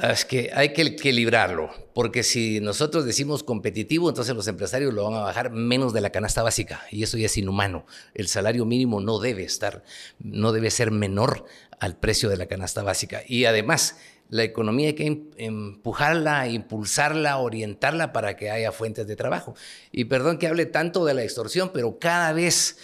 Es 0.02 0.24
que 0.24 0.50
hay 0.54 0.74
que 0.74 0.82
equilibrarlo, 0.82 1.70
porque 1.92 2.22
si 2.22 2.60
nosotros 2.60 3.04
decimos 3.04 3.42
competitivo, 3.42 4.08
entonces 4.08 4.36
los 4.36 4.46
empresarios 4.46 4.94
lo 4.94 5.04
van 5.04 5.14
a 5.14 5.24
bajar 5.24 5.50
menos 5.50 5.92
de 5.92 6.00
la 6.00 6.10
canasta 6.10 6.42
básica 6.42 6.82
y 6.90 7.02
eso 7.02 7.16
ya 7.18 7.26
es 7.26 7.36
inhumano. 7.36 7.84
El 8.14 8.28
salario 8.28 8.64
mínimo 8.64 9.00
no 9.00 9.18
debe 9.18 9.42
estar, 9.42 9.82
no 10.20 10.52
debe 10.52 10.70
ser 10.70 10.92
menor 10.92 11.46
al 11.80 11.96
precio 11.96 12.28
de 12.28 12.36
la 12.36 12.46
canasta 12.46 12.82
básica. 12.82 13.22
Y 13.26 13.46
además, 13.46 13.96
la 14.28 14.44
economía 14.44 14.88
hay 14.88 14.94
que 14.94 15.06
em, 15.06 15.30
empujarla, 15.36 16.48
impulsarla, 16.48 17.38
orientarla 17.38 18.12
para 18.12 18.36
que 18.36 18.50
haya 18.50 18.72
fuentes 18.72 19.06
de 19.06 19.16
trabajo. 19.16 19.54
Y 19.90 20.04
perdón 20.04 20.38
que 20.38 20.46
hable 20.46 20.66
tanto 20.66 21.04
de 21.04 21.14
la 21.14 21.22
extorsión, 21.22 21.70
pero 21.72 21.98
cada 21.98 22.32
vez 22.32 22.78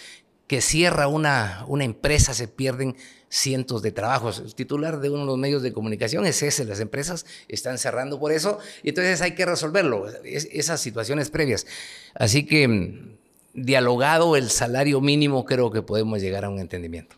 que 0.47 0.61
cierra 0.61 1.07
una, 1.07 1.65
una 1.67 1.83
empresa 1.83 2.33
se 2.33 2.47
pierden 2.47 2.95
cientos 3.29 3.81
de 3.81 3.91
trabajos. 3.91 4.39
El 4.39 4.55
titular 4.55 4.99
de 4.99 5.09
uno 5.09 5.21
de 5.21 5.25
los 5.25 5.37
medios 5.37 5.61
de 5.61 5.73
comunicación 5.73 6.25
es 6.25 6.41
ese, 6.41 6.65
las 6.65 6.79
empresas 6.79 7.25
están 7.47 7.77
cerrando 7.77 8.19
por 8.19 8.31
eso, 8.31 8.59
y 8.83 8.89
entonces 8.89 9.21
hay 9.21 9.35
que 9.35 9.45
resolverlo, 9.45 10.07
esas 10.23 10.79
situaciones 10.79 11.29
previas. 11.29 11.65
Así 12.13 12.45
que 12.45 12.67
mm, 12.67 13.17
dialogado 13.53 14.35
el 14.35 14.49
salario 14.49 15.01
mínimo, 15.01 15.45
creo 15.45 15.71
que 15.71 15.81
podemos 15.81 16.21
llegar 16.21 16.45
a 16.45 16.49
un 16.49 16.59
entendimiento. 16.59 17.15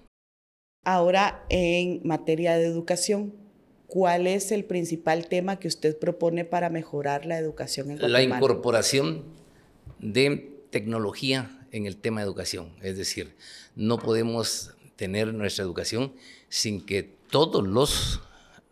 Ahora, 0.84 1.46
en 1.50 2.01
materia 2.05 2.57
de 2.57 2.65
educación, 2.65 3.34
¿cuál 3.88 4.27
es 4.27 4.51
el 4.51 4.65
principal 4.65 5.27
tema 5.27 5.60
que 5.60 5.67
usted 5.67 5.98
propone 5.98 6.46
para 6.46 6.70
mejorar 6.70 7.25
la 7.25 7.38
educación 7.39 7.91
en 7.91 7.98
Guatemala? 7.98 8.20
La 8.20 8.36
incorporación 8.36 9.24
de 10.00 10.62
tecnología 10.70 11.65
en 11.72 11.86
el 11.86 11.98
tema 11.98 12.22
de 12.22 12.27
educación. 12.27 12.74
Es 12.82 12.98
decir, 12.98 13.36
no 13.75 13.98
podemos 13.98 14.75
tener 14.96 15.34
nuestra 15.34 15.63
educación 15.63 16.13
sin 16.50 16.86
que 16.86 17.03
todos 17.03 17.65
los 17.65 18.22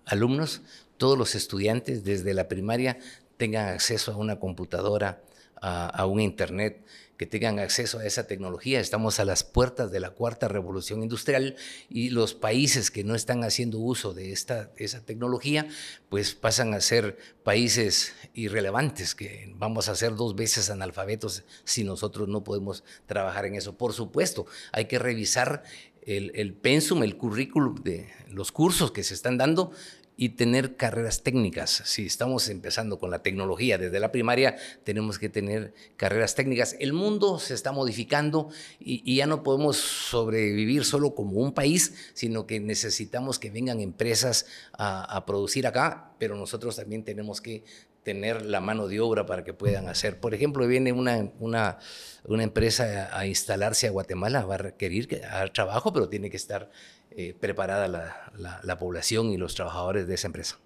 alumnos, 0.06 0.62
todos 0.98 1.18
los 1.18 1.36
estudiantes 1.36 2.04
desde 2.04 2.34
la 2.34 2.48
primaria 2.48 3.00
tengan 3.38 3.70
acceso 3.70 4.12
a 4.12 4.18
una 4.18 4.40
computadora, 4.40 5.22
a, 5.62 5.88
a 5.88 6.06
un 6.06 6.20
internet, 6.22 6.86
que 7.18 7.26
tengan 7.26 7.60
acceso 7.60 8.00
a 8.00 8.06
esa 8.06 8.28
tecnología. 8.28 8.80
Estamos 8.80 9.20
a 9.20 9.26
las 9.26 9.44
puertas 9.44 9.92
de 9.92 10.00
la 10.00 10.12
cuarta 10.12 10.48
revolución 10.48 11.04
industrial 11.04 11.56
y 11.90 12.10
los 12.10 12.34
países 12.34 12.92
que 12.92 13.04
no 13.04 13.16
están 13.16 13.44
haciendo 13.44 13.80
uso 13.80 14.14
de 14.14 14.32
esta, 14.32 14.72
esa 14.78 15.02
tecnología, 15.06 15.68
pues 16.10 16.36
pasan 16.36 16.74
a 16.74 16.82
ser 16.82 17.18
países 17.44 18.14
irrelevantes, 18.34 19.16
que 19.16 19.54
vamos 19.56 19.88
a 19.90 19.96
ser 19.96 20.16
dos 20.16 20.36
veces 20.36 20.70
analfabetos 20.70 21.44
si 21.64 21.84
nosotros 21.84 22.28
no 22.28 22.44
podemos 22.44 22.84
trabajar 23.06 23.46
en 23.46 23.56
eso. 23.56 23.78
Por 23.78 23.94
supuesto, 23.94 24.46
hay 24.72 24.86
que 24.86 25.00
revisar 25.00 25.64
el, 26.02 26.32
el 26.36 26.54
pensum, 26.54 27.04
el 27.04 27.18
currículum 27.18 27.76
de 27.84 28.10
los 28.28 28.52
cursos 28.52 28.92
que 28.92 29.04
se 29.04 29.14
están 29.14 29.38
dando 29.38 29.72
y 30.18 30.30
tener 30.30 30.76
carreras 30.76 31.24
técnicas. 31.24 31.82
Si 31.86 32.06
estamos 32.06 32.50
empezando 32.50 33.00
con 33.00 33.12
la 33.12 33.20
tecnología 33.20 33.78
desde 33.78 34.00
la 34.00 34.12
primaria, 34.12 34.56
tenemos 34.84 35.20
que 35.20 35.30
tener 35.30 35.74
carreras 35.98 36.36
técnicas. 36.36 36.76
El 36.80 36.94
mundo 36.94 37.40
se 37.40 37.54
está 37.54 37.72
modificando 37.72 38.50
y, 38.80 39.16
ya 39.16 39.28
no 39.28 39.44
podemos 39.44 39.78
sobrevivir 39.78 40.86
solo 40.86 41.16
como 41.16 41.40
un 41.40 41.54
país, 41.54 42.12
sino 42.14 42.48
que 42.48 42.60
necesitamos 42.60 43.40
que 43.40 43.50
vengan 43.50 43.80
empresas 43.80 44.46
a, 44.74 45.04
a 45.04 45.26
producir 45.26 45.68
acá, 45.68 46.12
pero 46.20 46.36
nosotros 46.36 46.76
también 46.76 47.04
tenemos 47.04 47.42
que 47.42 47.64
tener 48.06 48.46
la 48.46 48.62
mano 48.62 48.88
de 48.88 49.02
obra 49.02 49.26
para 49.26 49.44
que 49.44 49.54
puedan 49.54 49.90
hacer. 49.90 50.20
Por 50.20 50.34
ejemplo, 50.34 50.66
viene 50.68 50.94
una, 50.94 51.32
una, 51.40 51.80
una 52.24 52.44
empresa 52.44 53.10
a, 53.12 53.26
instalarse 53.26 53.88
a 53.88 53.92
Guatemala, 53.92 54.46
va 54.46 54.56
a 54.56 54.60
requerir 54.60 55.10
trabajo, 55.54 55.92
pero 55.92 56.08
tiene 56.08 56.30
que 56.30 56.38
estar 56.38 56.70
eh, 57.18 57.34
preparada 57.34 57.88
la, 57.88 58.62
la, 58.64 58.78
población 58.78 59.32
y 59.32 59.38
los 59.38 59.56
trabajadores 59.56 60.08
de 60.08 60.16
esa 60.16 60.28
empresa. 60.28 60.60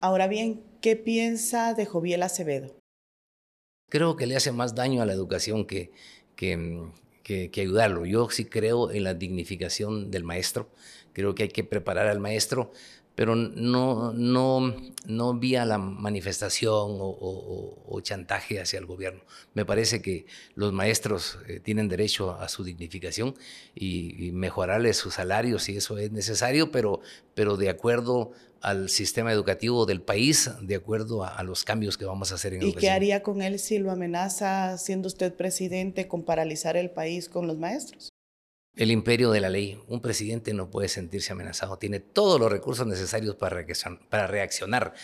Ahora 0.00 0.28
bien, 0.28 0.62
¿qué 0.80 0.96
piensa 0.96 1.74
de 1.74 1.86
Joviel 1.86 2.22
Acevedo? 2.22 2.76
Creo 3.88 4.16
que 4.16 4.26
le 4.26 4.36
hace 4.36 4.52
más 4.52 4.74
daño 4.74 5.02
a 5.02 5.06
la 5.06 5.12
educación 5.12 5.66
que, 5.66 5.92
que, 6.36 6.88
que, 7.22 7.50
que 7.50 7.60
ayudarlo. 7.60 8.06
Yo 8.06 8.30
sí 8.30 8.44
creo 8.44 8.90
en 8.90 9.04
la 9.04 9.14
dignificación 9.14 10.10
del 10.10 10.24
maestro. 10.24 10.70
Creo 11.12 11.34
que 11.34 11.44
hay 11.44 11.48
que 11.48 11.64
preparar 11.64 12.06
al 12.06 12.20
maestro 12.20 12.72
pero 13.14 13.36
no, 13.36 14.12
no, 14.12 14.74
no 15.06 15.34
vía 15.34 15.64
la 15.64 15.78
manifestación 15.78 16.98
o, 16.98 18.00
chantaje 18.02 18.60
hacia 18.60 18.80
el 18.80 18.86
gobierno. 18.86 19.20
Me 19.54 19.64
parece 19.64 20.02
que 20.02 20.26
los 20.56 20.72
maestros 20.72 21.38
eh, 21.46 21.60
tienen 21.60 21.88
derecho 21.88 22.32
a 22.32 22.48
su 22.48 22.64
dignificación 22.64 23.34
y, 23.74 24.32
mejorarles 24.32 24.96
sus 24.96 25.14
salarios 25.14 25.64
si 25.64 25.76
eso 25.76 25.98
es 25.98 26.10
necesario, 26.10 26.72
pero, 26.72 27.00
pero 27.34 27.56
de 27.56 27.68
acuerdo 27.68 28.32
al 28.60 28.88
sistema 28.88 29.32
educativo 29.32 29.86
del 29.86 30.00
país, 30.00 30.50
de 30.62 30.76
acuerdo 30.76 31.24
a, 31.24 31.42
los 31.42 31.64
cambios 31.64 31.98
que 31.98 32.04
vamos 32.04 32.32
a 32.32 32.36
hacer 32.36 32.54
en 32.54 32.62
¿Y 32.62 32.74
qué 32.74 32.90
haría 32.90 33.22
con 33.22 33.42
él 33.42 33.58
si 33.58 33.78
lo 33.78 33.90
amenaza, 33.90 34.78
siendo 34.78 35.08
usted 35.08 35.34
presidente, 35.34 36.08
con 36.08 36.24
paralizar 36.24 36.76
el 36.76 36.90
país 36.90 37.28
con 37.28 37.46
los 37.46 37.58
maestros? 37.58 38.12
El 38.76 38.90
imperio 38.90 39.30
de 39.30 39.40
la 39.40 39.50
ley. 39.50 39.80
Un 39.88 40.00
presidente 40.00 40.54
no 40.54 40.70
puede 40.70 40.88
sentirse 40.88 41.32
amenazado, 41.32 41.78
tiene 41.78 42.00
todos 42.00 42.40
los 42.40 42.50
recursos 42.50 42.86
necesarios 42.86 43.36
para, 43.36 43.64
para 44.08 44.26
reaccionar. 44.26 44.94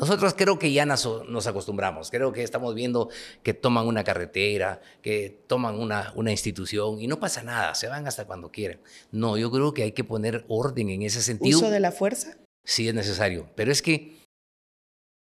Nosotros 0.00 0.32
creo 0.34 0.58
que 0.58 0.72
ya 0.72 0.86
nos, 0.86 1.06
acostumbramos, 1.46 2.10
creo 2.10 2.32
que 2.32 2.42
estamos 2.42 2.74
viendo 2.74 3.10
que 3.42 3.52
toman 3.52 3.86
una 3.86 4.02
carretera, 4.02 4.80
que 5.02 5.44
toman 5.46 5.78
una, 5.78 6.12
una 6.16 6.30
institución 6.30 7.02
y 7.02 7.06
no 7.06 7.20
pasa 7.20 7.42
nada, 7.42 7.74
se 7.74 7.86
van 7.86 8.06
hasta 8.06 8.24
cuando 8.24 8.50
quieran. 8.50 8.80
No, 9.12 9.36
yo 9.36 9.50
creo 9.50 9.74
que 9.74 9.82
hay 9.82 9.92
que 9.92 10.02
poner 10.02 10.46
orden 10.48 10.88
en 10.88 11.02
ese 11.02 11.20
sentido. 11.20 11.58
¿Uso 11.58 11.68
de 11.68 11.80
la 11.80 11.92
fuerza? 11.92 12.38
Sí, 12.64 12.88
es 12.88 12.94
necesario, 12.94 13.50
pero 13.56 13.72
es 13.72 13.82
que 13.82 14.16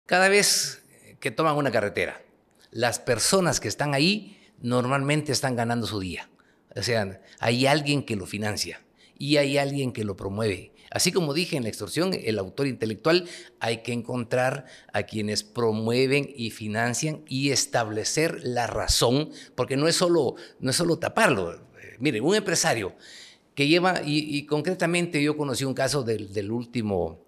cada 0.05 0.29
vez 0.29 0.83
que 1.19 1.31
toman 1.31 1.57
una 1.57 1.71
carretera, 1.71 2.21
las 2.71 2.99
personas 2.99 3.61
que 3.61 3.69
están 3.69 3.95
ahí 3.95 4.39
normalmente 4.61 5.33
están 5.33 5.57
ganando 5.57 5.87
su 5.87 5.99
día. 5.99 6.29
O 6.77 6.83
sea, 6.83 7.21
hay 7.39 7.67
alguien 7.67 8.03
que 8.03 8.17
lo 8.17 8.27
financia 8.27 8.81
y 9.19 9.37
hay 9.37 9.59
alguien 9.59 9.93
que 9.93 10.05
lo 10.05 10.17
promueve. 10.17 10.73
Así 10.91 11.13
como 11.13 11.35
dije 11.35 11.57
en 11.57 11.65
la 11.65 11.69
extorsión, 11.69 12.13
el 12.15 12.39
autor 12.39 12.67
intelectual, 12.67 13.29
hay 13.61 13.79
que 13.79 13.93
encontrar 13.93 14.65
a 14.93 15.03
quienes 15.03 15.43
promueven 15.43 16.31
y 16.35 16.51
financian 16.51 17.23
y 17.29 17.51
establecer 17.51 18.41
la 18.43 18.67
razón, 18.67 19.31
porque 19.55 19.77
no 19.77 19.87
es 19.87 19.97
solo, 19.97 20.37
no 20.61 20.71
es 20.71 20.77
solo 20.77 20.99
taparlo. 20.99 21.61
Mire, 21.99 22.21
un 22.21 22.35
empresario 22.35 22.95
que 23.55 23.67
lleva, 23.69 24.01
y, 24.05 24.47
concretamente 24.47 25.23
yo 25.23 25.37
conocí 25.37 25.65
un 25.65 25.75
caso 25.75 26.05
del, 26.05 26.51
último, 26.51 27.19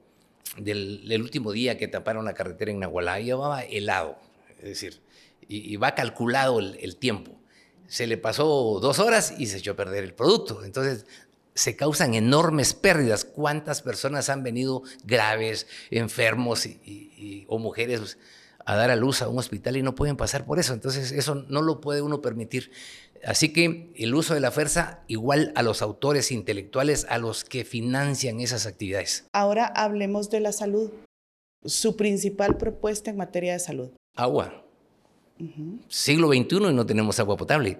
del, 0.56 1.20
último 1.20 1.52
día 1.52 1.76
que 1.76 1.88
taparon 1.88 2.24
la 2.24 2.34
carretera 2.34 2.70
en 2.70 2.78
Nahualá, 2.78 3.20
llevaba 3.20 3.62
helado, 3.62 4.16
es 4.58 4.68
decir, 4.68 5.00
y, 5.48 5.76
va 5.76 5.94
calculado 5.94 6.60
el 6.60 6.96
tiempo 6.96 7.39
se 7.90 8.06
le 8.06 8.16
pasó 8.16 8.78
dos 8.80 9.00
horas 9.00 9.34
y 9.36 9.46
se 9.46 9.58
echó 9.58 9.72
a 9.72 9.76
perder 9.76 10.04
el 10.04 10.14
producto. 10.14 10.64
Entonces, 10.64 11.06
se 11.54 11.74
causan 11.74 12.14
enormes 12.14 12.72
pérdidas. 12.72 13.24
¿Cuántas 13.24 13.82
personas 13.82 14.28
han 14.28 14.44
venido 14.44 14.84
graves, 15.04 15.66
enfermos 15.90 16.66
y, 16.66 17.44
o 17.48 17.58
mujeres 17.58 18.16
a 18.64 18.76
dar 18.76 18.90
a 18.90 18.96
luz 18.96 19.22
a 19.22 19.28
un 19.28 19.38
hospital 19.38 19.76
y 19.76 19.82
no 19.82 19.96
pueden 19.96 20.16
pasar 20.16 20.44
por 20.44 20.60
eso. 20.60 20.72
Entonces 20.72 21.10
eso 21.10 21.46
no 21.48 21.62
lo 21.62 21.80
puede 21.80 22.02
uno 22.02 22.20
permitir. 22.20 22.70
Así 23.24 23.52
que 23.52 23.92
el 23.96 24.14
uso 24.14 24.34
de 24.34 24.40
la 24.40 24.52
fuerza 24.52 25.00
igual 25.08 25.52
a 25.56 25.62
los 25.62 25.82
autores 25.82 26.30
intelectuales, 26.30 27.06
a 27.08 27.18
los 27.18 27.42
que 27.42 27.64
financian 27.64 28.38
esas 28.38 28.66
actividades. 28.66 29.24
Ahora 29.32 29.66
hablemos 29.66 30.30
de 30.30 30.40
la 30.40 30.52
salud. 30.52 30.92
Su 31.64 31.96
principal 31.96 32.58
propuesta 32.58 33.10
en 33.10 33.16
materia 33.16 33.54
de 33.54 33.58
salud. 33.58 33.90
Agua. 34.14 34.69
Siglo 35.88 36.28
XXI 36.28 36.56
y 36.70 36.72
no 36.72 36.86
tenemos 36.86 37.18
agua 37.20 37.36
potable. 37.36 37.78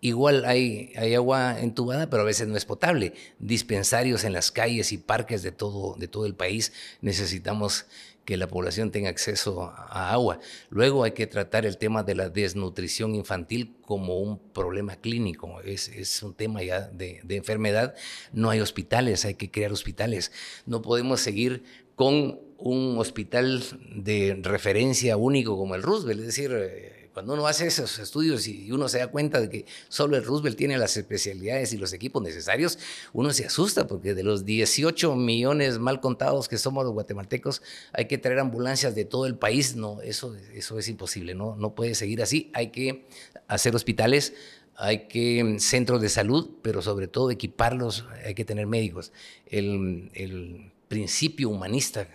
Igual 0.00 0.44
hay, 0.46 0.92
hay, 0.96 1.14
agua 1.14 1.60
entubada, 1.60 2.10
pero 2.10 2.22
a 2.22 2.26
veces 2.26 2.48
no 2.48 2.56
es 2.56 2.64
potable. 2.64 3.12
Dispensarios 3.38 4.24
en 4.24 4.32
las 4.32 4.50
calles 4.50 4.90
y 4.90 4.98
parques 4.98 5.44
de 5.44 5.52
todo, 5.52 5.94
de 5.96 6.08
todo 6.08 6.26
el 6.26 6.34
país 6.34 6.72
necesitamos 7.00 7.86
que 8.24 8.36
la 8.36 8.48
población 8.48 8.90
tenga 8.90 9.10
acceso 9.10 9.62
a 9.62 10.12
agua. 10.12 10.38
Luego 10.70 11.04
hay 11.04 11.12
que 11.12 11.26
tratar 11.26 11.66
el 11.66 11.78
tema 11.78 12.02
de 12.02 12.14
la 12.14 12.28
desnutrición 12.28 13.14
infantil 13.14 13.76
como 13.84 14.18
un 14.18 14.38
problema 14.38 14.96
clínico, 14.96 15.60
es, 15.60 15.88
es 15.88 16.22
un 16.22 16.34
tema 16.34 16.62
ya 16.62 16.80
de, 16.80 17.20
de, 17.24 17.36
enfermedad. 17.36 17.94
No 18.32 18.50
hay 18.50 18.60
hospitales, 18.60 19.24
hay 19.24 19.34
que 19.34 19.50
crear 19.50 19.72
hospitales. 19.72 20.32
No 20.66 20.82
podemos 20.82 21.20
seguir 21.20 21.64
con 21.94 22.40
un 22.58 22.96
hospital 22.98 23.62
de 23.94 24.38
referencia 24.40 25.16
único 25.16 25.56
como 25.56 25.74
el 25.74 25.82
Roosevelt, 25.82 26.20
es 26.20 26.26
decir, 26.26 26.52
eh, 26.54 26.91
cuando 27.12 27.34
uno 27.34 27.46
hace 27.46 27.66
esos 27.66 27.98
estudios 27.98 28.46
y 28.48 28.72
uno 28.72 28.88
se 28.88 28.98
da 28.98 29.08
cuenta 29.08 29.40
de 29.40 29.50
que 29.50 29.66
solo 29.88 30.16
el 30.16 30.24
Roosevelt 30.24 30.56
tiene 30.56 30.78
las 30.78 30.96
especialidades 30.96 31.72
y 31.72 31.76
los 31.76 31.92
equipos 31.92 32.22
necesarios, 32.22 32.78
uno 33.12 33.32
se 33.32 33.44
asusta 33.44 33.86
porque 33.86 34.14
de 34.14 34.22
los 34.22 34.44
18 34.44 35.14
millones 35.16 35.78
mal 35.78 36.00
contados 36.00 36.48
que 36.48 36.56
somos 36.56 36.84
los 36.84 36.92
guatemaltecos, 36.94 37.62
hay 37.92 38.06
que 38.06 38.18
traer 38.18 38.38
ambulancias 38.38 38.94
de 38.94 39.04
todo 39.04 39.26
el 39.26 39.36
país. 39.36 39.76
No, 39.76 40.00
eso, 40.00 40.34
eso 40.54 40.78
es 40.78 40.88
imposible, 40.88 41.34
no, 41.34 41.56
no 41.56 41.74
puede 41.74 41.94
seguir 41.94 42.22
así. 42.22 42.50
Hay 42.54 42.70
que 42.70 43.06
hacer 43.46 43.76
hospitales, 43.76 44.34
hay 44.76 45.06
que 45.08 45.44
mm, 45.44 45.58
centros 45.58 46.00
de 46.00 46.08
salud, 46.08 46.50
pero 46.62 46.80
sobre 46.80 47.08
todo 47.08 47.30
equiparlos, 47.30 48.06
hay 48.24 48.34
que 48.34 48.44
tener 48.44 48.66
médicos. 48.66 49.12
El, 49.46 50.10
el 50.14 50.72
principio 50.88 51.50
humanista 51.50 52.08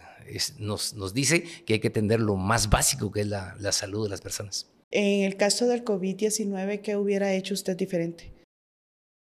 nos, 0.60 0.94
nos, 0.94 1.14
dice 1.14 1.44
que 1.66 1.74
hay 1.74 1.80
que 1.80 1.90
tener 1.90 2.20
lo 2.20 2.36
más 2.36 2.70
básico, 2.70 3.12
que 3.12 3.22
es 3.22 3.28
la, 3.28 3.56
la 3.60 3.72
salud 3.72 4.06
de 4.06 4.10
las 4.10 4.22
personas. 4.22 4.68
En 4.92 5.24
el 5.24 5.36
caso 5.36 5.68
del 5.68 5.84
COVID-19, 5.84 6.82
¿qué 6.82 6.96
hubiera 6.96 7.34
hecho 7.34 7.54
usted 7.54 7.76
diferente? 7.76 8.32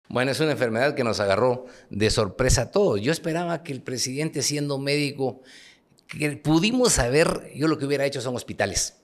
Bueno, 0.09 0.31
es 0.31 0.41
una 0.41 0.53
enfermedad 0.53 0.95
que 0.95 1.05
nos 1.05 1.21
agarró 1.21 1.65
de 1.89 2.11
sorpresa 2.11 2.63
a 2.63 2.71
todos. 2.71 3.01
Yo 3.01 3.11
esperaba 3.11 3.63
que 3.63 3.73
el 3.73 3.81
presidente, 3.81 4.43
siendo 4.43 4.79
médico, 4.79 5.41
que 6.07 6.37
pudimos 6.37 6.93
saber, 6.93 7.51
yo 7.55 7.69
lo 7.69 7.79
que 7.79 7.87
hubiera 7.87 8.05
hecho 8.05 8.21
son 8.21 8.37
hospitales. 8.37 8.99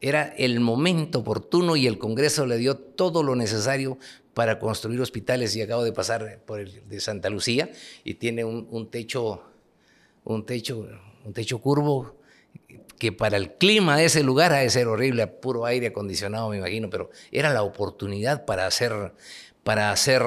Era 0.00 0.32
el 0.38 0.60
momento 0.60 1.18
oportuno 1.18 1.74
y 1.74 1.88
el 1.88 1.98
Congreso 1.98 2.46
le 2.46 2.56
dio 2.56 2.76
todo 2.76 3.24
lo 3.24 3.34
necesario 3.34 3.98
para 4.32 4.60
construir 4.60 5.00
hospitales 5.00 5.56
y 5.56 5.62
acabo 5.62 5.82
de 5.82 5.92
pasar 5.92 6.40
por 6.46 6.60
el 6.60 6.88
de 6.88 7.00
Santa 7.00 7.28
Lucía 7.28 7.72
y 8.04 8.14
tiene 8.14 8.44
un, 8.44 8.68
un 8.70 8.88
techo, 8.88 9.42
un 10.22 10.46
techo, 10.46 10.88
un 11.24 11.32
techo 11.32 11.60
curvo 11.60 12.17
que 12.98 13.12
para 13.12 13.36
el 13.36 13.54
clima 13.54 13.96
de 13.96 14.06
ese 14.06 14.22
lugar 14.22 14.52
ha 14.52 14.58
de 14.58 14.70
ser 14.70 14.88
horrible, 14.88 15.26
puro 15.26 15.64
aire 15.64 15.88
acondicionado, 15.88 16.50
me 16.50 16.58
imagino, 16.58 16.90
pero 16.90 17.10
era 17.30 17.52
la 17.52 17.62
oportunidad 17.62 18.44
para 18.44 18.66
hacer, 18.66 19.12
para 19.62 19.92
hacer 19.92 20.22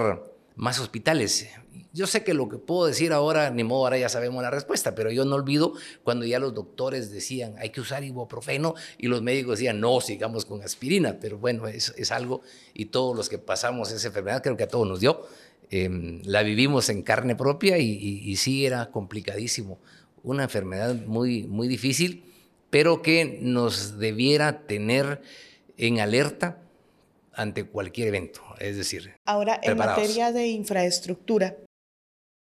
más 0.56 0.80
hospitales. 0.80 1.48
Yo 1.94 2.08
sé 2.08 2.24
que 2.24 2.34
lo 2.34 2.48
que 2.48 2.58
puedo 2.58 2.86
decir 2.86 3.12
ahora, 3.12 3.50
ni 3.50 3.66
modo, 3.66 3.84
ahora 3.84 3.98
ya 3.98 4.08
sabemos 4.08 4.42
la 4.42 4.50
respuesta, 4.50 4.96
pero 4.96 5.12
yo 5.12 5.26
no 5.26 5.36
olvido 5.36 5.74
cuando 6.04 6.26
ya 6.26 6.40
los 6.40 6.54
doctores 6.54 7.12
decían 7.12 7.56
hay 7.58 7.70
que 7.70 7.82
usar 7.82 8.06
ibuprofeno 8.06 8.76
y 8.98 9.08
los 9.08 9.22
médicos 9.22 9.60
decían 9.60 9.82
no, 9.82 10.00
sigamos 10.00 10.46
con 10.46 10.62
aspirina, 10.62 11.18
pero 11.20 11.38
bueno, 11.38 11.68
es, 11.68 11.94
es 11.98 12.12
algo 12.12 12.42
y 12.74 12.86
todos 12.86 13.16
los 13.16 13.28
que 13.28 13.40
pasamos 13.40 13.92
esa 13.92 14.08
enfermedad, 14.08 14.42
creo 14.42 14.56
que 14.56 14.64
a 14.64 14.70
todos 14.70 14.88
nos 14.88 15.02
dio, 15.02 15.28
eh, 15.70 16.22
la 16.24 16.44
vivimos 16.44 16.88
en 16.88 17.02
carne 17.02 17.36
propia 17.36 17.78
y, 17.78 17.92
y 17.92 18.36
sí 18.38 18.66
era 18.66 18.90
complicadísimo, 18.90 19.80
una 20.24 20.44
enfermedad 20.44 20.96
muy, 21.08 21.44
muy 21.44 21.68
difícil 21.68 22.31
pero 22.72 23.04
que 23.04 23.38
nos 23.42 24.00
debiera 24.00 24.66
tener 24.66 25.22
en 25.78 26.00
alerta 26.00 26.58
ante 27.34 27.66
cualquier 27.66 28.08
evento. 28.08 28.42
Es 28.60 28.78
decir, 28.78 29.14
ahora 29.26 29.60
en 29.62 29.78
materia 29.78 30.32
de 30.32 30.48
infraestructura. 30.48 31.58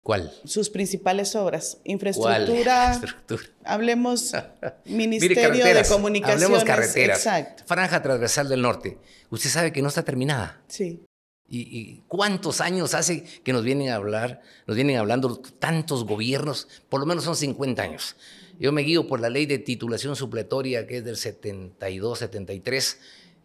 ¿Cuál? 0.04 0.34
Sus 0.46 0.70
principales 0.70 1.36
obras. 1.36 1.80
Infraestructura. 1.84 2.94
Infraestructura. 2.94 3.44
Hablemos 3.64 4.34
Ministerio 4.86 5.64
de 5.64 5.84
Comunicaciones. 5.88 6.44
Hablemos 6.44 6.64
carreteras. 6.64 7.18
Exacto. 7.20 7.64
Franja 7.68 8.02
transversal 8.02 8.50
del 8.50 8.62
norte. 8.62 8.98
Usted 9.30 9.50
sabe 9.50 9.72
que 9.72 9.82
no 9.82 9.90
está 9.90 10.04
terminada. 10.04 10.62
Sí. 10.68 11.06
¿Y, 11.48 11.60
¿Y, 11.60 12.04
cuántos 12.08 12.62
años 12.62 12.94
hace 12.94 13.24
que 13.44 13.52
nos 13.52 13.64
vienen 13.64 13.90
a 13.90 13.96
hablar, 13.96 14.42
nos 14.68 14.76
vienen 14.76 14.98
hablando 14.98 15.38
tantos 15.60 16.06
gobiernos? 16.06 16.68
Por 16.88 17.02
lo 17.02 17.06
menos 17.06 17.26
son 17.26 17.36
50 17.36 17.84
años. 17.84 18.16
Yo 18.62 18.71
me 18.71 18.84
guío 18.84 19.08
por 19.08 19.19
la 19.19 19.32
ley 19.32 19.47
de 19.47 19.58
titulación 19.58 20.15
supletoria 20.15 20.86
que 20.86 20.97
es 20.97 21.04
del 21.04 21.17
72, 21.17 22.19
73, 22.19 23.00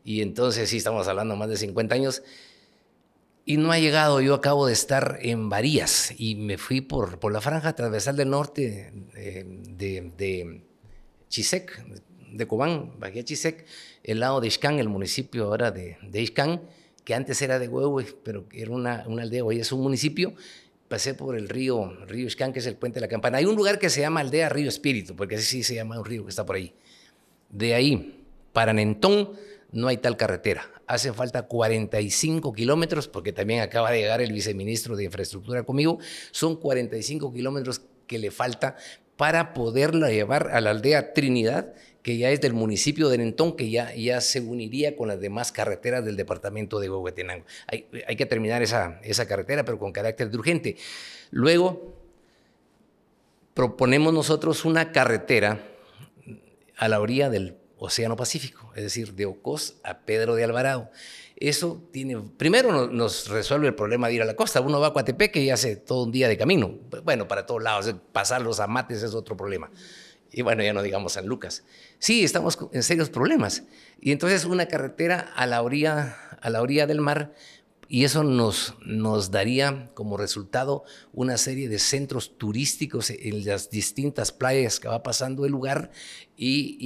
y 0.05 0.21
entonces 0.21 0.69
sí 0.69 0.77
estamos 0.77 1.09
hablando 1.09 1.35
más 1.37 1.49
de 1.49 1.57
50 1.57 1.95
años. 1.95 2.23
Y 3.47 3.57
no 3.57 3.73
ha 3.73 3.79
llegado, 3.79 4.21
yo 4.21 4.35
acabo 4.35 4.67
de 4.67 4.75
estar 4.75 5.19
en 5.23 5.49
Varías 5.49 6.13
y 6.19 6.35
me 6.35 6.59
fui 6.59 6.83
por, 6.83 7.19
por 7.19 7.33
la 7.33 7.41
franja 7.41 7.75
transversal 7.75 8.15
del 8.15 8.29
norte 8.29 8.93
de, 9.15 10.13
de, 10.19 10.61
Chisec, 11.31 11.83
de 12.31 12.47
Cobán, 12.47 12.93
bajé 12.99 13.21
a 13.21 13.25
Chisec, 13.25 13.65
el 14.03 14.21
lado 14.21 14.43
de 14.43 14.49
Ixcán, 14.49 14.79
el 14.79 14.91
municipio 14.91 15.45
ahora 15.45 15.71
de, 15.71 15.97
de 16.03 16.21
Ixcán, 16.21 16.61
que 17.05 17.15
antes 17.15 17.41
era 17.41 17.59
de 17.59 17.69
Huehue, 17.69 18.05
pero 18.23 18.47
que 18.51 18.61
era 18.61 18.71
una, 18.71 19.05
una 19.07 19.23
aldea, 19.23 19.45
hoy 19.45 19.61
es 19.61 19.73
un 19.73 19.81
municipio, 19.81 20.35
pasé 20.89 21.15
por 21.15 21.37
el 21.37 21.49
río, 21.49 21.93
río 22.07 22.27
Ixcán, 22.27 22.53
que 22.53 22.61
es 22.61 22.67
el 22.67 22.77
puente 22.77 22.97
de 22.97 23.03
la 23.03 23.09
campana. 23.09 23.39
Hay 23.39 23.45
un 23.45 23.57
lugar 23.57 23.79
que 23.79 23.91
se 23.91 24.01
llama 24.01 24.21
Aldea 24.21 24.49
Río 24.49 24.69
Espíritu, 24.69 25.17
porque 25.17 25.37
así 25.37 25.45
sí 25.45 25.63
se 25.63 25.75
llama 25.75 25.99
un 25.99 26.05
río 26.05 26.25
que 26.25 26.31
está 26.31 26.47
por 26.47 26.57
ahí. 26.57 26.75
De 27.51 27.75
ahí, 27.75 28.25
para 28.53 28.73
Nentón, 28.73 29.33
no 29.73 29.89
hay 29.89 29.99
tal 29.99 30.17
carretera. 30.17 30.71
Hace 30.87 31.13
falta 31.13 31.43
45 31.43 32.53
kilómetros, 32.53 33.09
porque 33.09 33.33
también 33.33 33.61
acaba 33.61 33.91
de 33.91 33.99
llegar 33.99 34.21
el 34.21 34.33
viceministro 34.33 34.97
de 34.97 35.05
Infraestructura 35.05 35.65
conmigo. 35.65 35.99
Son 36.31 36.57
45 36.57 37.33
kilómetros 37.33 37.83
que 38.07 38.19
le 38.19 38.31
falta 38.31 38.77
para 39.17 39.55
poderla 39.55 40.11
llevar 40.11 40.51
a 40.53 40.61
la 40.61 40.71
aldea 40.71 41.13
Trinidad 41.13 41.75
que 42.07 42.17
ya 42.17 42.31
es 42.31 42.41
del 42.41 42.53
municipio 42.53 43.09
de 43.09 43.19
Nentón, 43.19 43.57
que 43.57 43.69
ya, 43.69 43.93
ya 43.93 44.21
se 44.21 44.41
uniría 44.41 44.95
con 44.95 45.09
las 45.09 45.19
demás 45.19 45.51
carreteras 45.51 46.05
del 46.05 46.15
departamento 46.15 46.79
de 46.79 46.89
Huehuetenango. 46.89 47.45
Hay, 47.67 47.89
hay 48.07 48.15
que 48.15 48.27
terminar 48.27 48.63
esa, 48.63 49.01
esa 49.03 49.27
carretera, 49.27 49.65
pero 49.65 49.77
con 49.77 49.91
carácter 49.91 50.31
urgente. 50.33 50.77
Luego, 51.33 51.97
proponemos 53.55 54.15
nosotros 54.15 54.65
una 54.65 54.93
carretera 54.93 55.67
a 56.77 56.87
la 56.87 57.01
orilla 57.01 57.29
del 57.29 57.57
Océano 57.77 58.15
Pacífico, 58.15 58.71
es 58.77 58.85
decir, 58.85 59.15
de 59.15 59.27
Ocos 59.27 59.75
a 59.83 59.99
Pedro 59.99 60.37
de 60.37 60.45
Alvarado. 60.45 60.93
Eso 61.35 61.83
tiene, 61.91 62.23
primero 62.37 62.87
nos 62.87 63.29
resuelve 63.29 63.67
el 63.67 63.75
problema 63.75 64.07
de 64.07 64.15
ir 64.15 64.23
a 64.23 64.27
la 64.27 64.37
costa. 64.37 64.61
Uno 64.61 64.79
va 64.79 64.87
a 64.87 64.93
Coatepeque 64.93 65.43
y 65.43 65.51
hace 65.51 65.75
todo 65.75 66.05
un 66.05 66.13
día 66.13 66.29
de 66.29 66.39
camino. 66.39 66.73
Bueno, 67.03 67.27
para 67.27 67.47
todos 67.47 67.65
lados, 67.65 67.93
pasar 68.13 68.43
los 68.43 68.61
amates 68.61 69.03
es 69.03 69.13
otro 69.13 69.37
problema. 69.37 69.73
Y 70.37 70.43
bueno, 70.43 70.63
ya 70.63 70.75
no 70.75 70.83
digamos 70.83 71.15
San 71.15 71.27
Lucas. 71.27 71.65
Sí, 71.99 72.23
estamos 72.23 72.59
en 72.71 72.83
serios 72.83 73.09
problemas. 73.09 73.63
Y 74.03 74.13
entonces 74.13 74.45
una 74.45 74.67
carretera 74.67 75.33
a 75.35 75.47
la 75.47 75.63
orilla, 75.63 76.15
a 76.43 76.51
la 76.51 76.61
orilla 76.61 76.87
del 76.87 77.01
mar, 77.01 77.33
y 77.89 78.05
eso 78.05 78.23
nos, 78.23 78.75
nos 78.85 79.31
daría 79.31 79.89
como 79.95 80.19
resultado 80.19 80.85
una 81.15 81.39
serie 81.39 81.71
de 81.71 81.79
centros 81.79 82.37
turísticos 82.37 83.09
en 83.09 83.47
las 83.47 83.71
distintas 83.71 84.31
playas 84.31 84.79
que 84.79 84.89
va 84.89 85.03
pasando 85.03 85.47
el 85.47 85.53
lugar 85.53 85.91
y, 86.37 86.77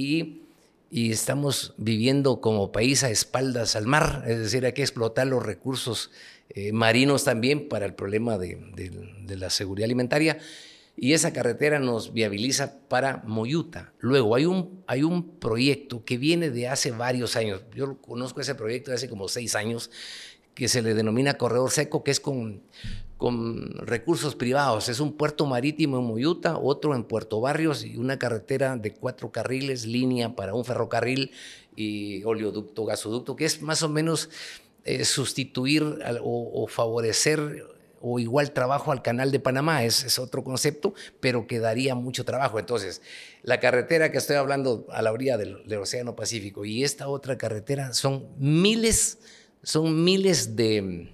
y, 0.89 1.11
estamos 1.11 1.73
viviendo 1.77 2.39
como 2.39 2.71
país 2.71 3.03
a 3.03 3.09
espaldas 3.09 3.75
al 3.75 3.85
mar, 3.85 4.23
es 4.27 4.39
decir, 4.39 4.65
hay 4.65 4.73
que 4.73 4.81
explotar 4.81 5.27
los 5.27 5.43
recursos 5.43 6.11
eh, 6.49 6.71
marinos 6.71 7.23
también 7.25 7.67
para 7.67 7.85
el 7.85 7.95
problema 7.95 8.37
de, 8.37 8.57
de 9.25 9.37
la 9.37 9.49
seguridad 9.49 9.85
alimentaria 9.85 10.37
y 10.95 11.13
esa 11.13 11.33
carretera 11.33 11.79
nos 11.79 12.13
viabiliza 12.13 12.79
para 12.87 13.23
Moyuta. 13.25 13.93
Luego 13.99 14.35
hay 14.35 14.45
un, 14.45 14.83
hay 14.87 15.03
un 15.03 15.39
proyecto 15.39 16.03
que 16.05 16.17
viene 16.17 16.49
de 16.49 16.67
hace 16.67 16.91
varios 16.91 17.35
años, 17.35 17.61
yo 17.73 17.97
conozco 18.01 18.41
ese 18.41 18.55
proyecto 18.55 18.91
de 18.91 18.95
hace 18.95 19.09
como 19.09 19.27
seis 19.27 19.55
años, 19.55 19.89
que 20.53 20.67
se 20.67 20.81
le 20.81 20.93
denomina 20.93 21.35
Corredor 21.35 21.71
Seco, 21.71 22.03
que 22.03 22.11
es 22.11 22.19
con, 22.19 22.61
con 23.17 23.71
recursos 23.77 24.35
privados. 24.35 24.89
Es 24.89 24.99
un 24.99 25.13
puerto 25.13 25.45
marítimo 25.45 25.97
en 25.99 26.05
Moyuta, 26.05 26.57
otro 26.57 26.93
en 26.93 27.03
Puerto 27.03 27.39
Barrios 27.39 27.85
y 27.85 27.97
una 27.97 28.19
carretera 28.19 28.75
de 28.75 28.93
cuatro 28.93 29.31
carriles, 29.31 29.85
línea 29.85 30.35
para 30.35 30.53
un 30.53 30.65
ferrocarril 30.65 31.31
y 31.75 32.23
oleoducto, 32.25 32.85
gasoducto, 32.85 33.35
que 33.35 33.45
es 33.45 33.61
más 33.61 33.81
o 33.81 33.89
menos 33.89 34.29
eh, 34.83 35.05
sustituir 35.05 35.83
o, 36.21 36.63
o 36.63 36.67
favorecer 36.67 37.65
o 38.01 38.19
igual 38.19 38.51
trabajo 38.51 38.91
al 38.91 39.01
canal 39.01 39.31
de 39.31 39.39
Panamá, 39.39 39.83
es, 39.83 40.03
es 40.03 40.19
otro 40.19 40.43
concepto, 40.43 40.93
pero 41.19 41.47
que 41.47 41.59
daría 41.59 41.95
mucho 41.95 42.25
trabajo. 42.25 42.59
Entonces, 42.59 43.01
la 43.43 43.59
carretera 43.59 44.11
que 44.11 44.17
estoy 44.17 44.35
hablando 44.35 44.87
a 44.91 45.01
la 45.01 45.11
orilla 45.11 45.37
del, 45.37 45.65
del 45.67 45.79
Océano 45.79 46.15
Pacífico 46.15 46.65
y 46.65 46.83
esta 46.83 47.07
otra 47.07 47.37
carretera 47.37 47.93
son 47.93 48.27
miles, 48.37 49.19
son 49.63 50.03
miles 50.03 50.55
de, 50.55 51.13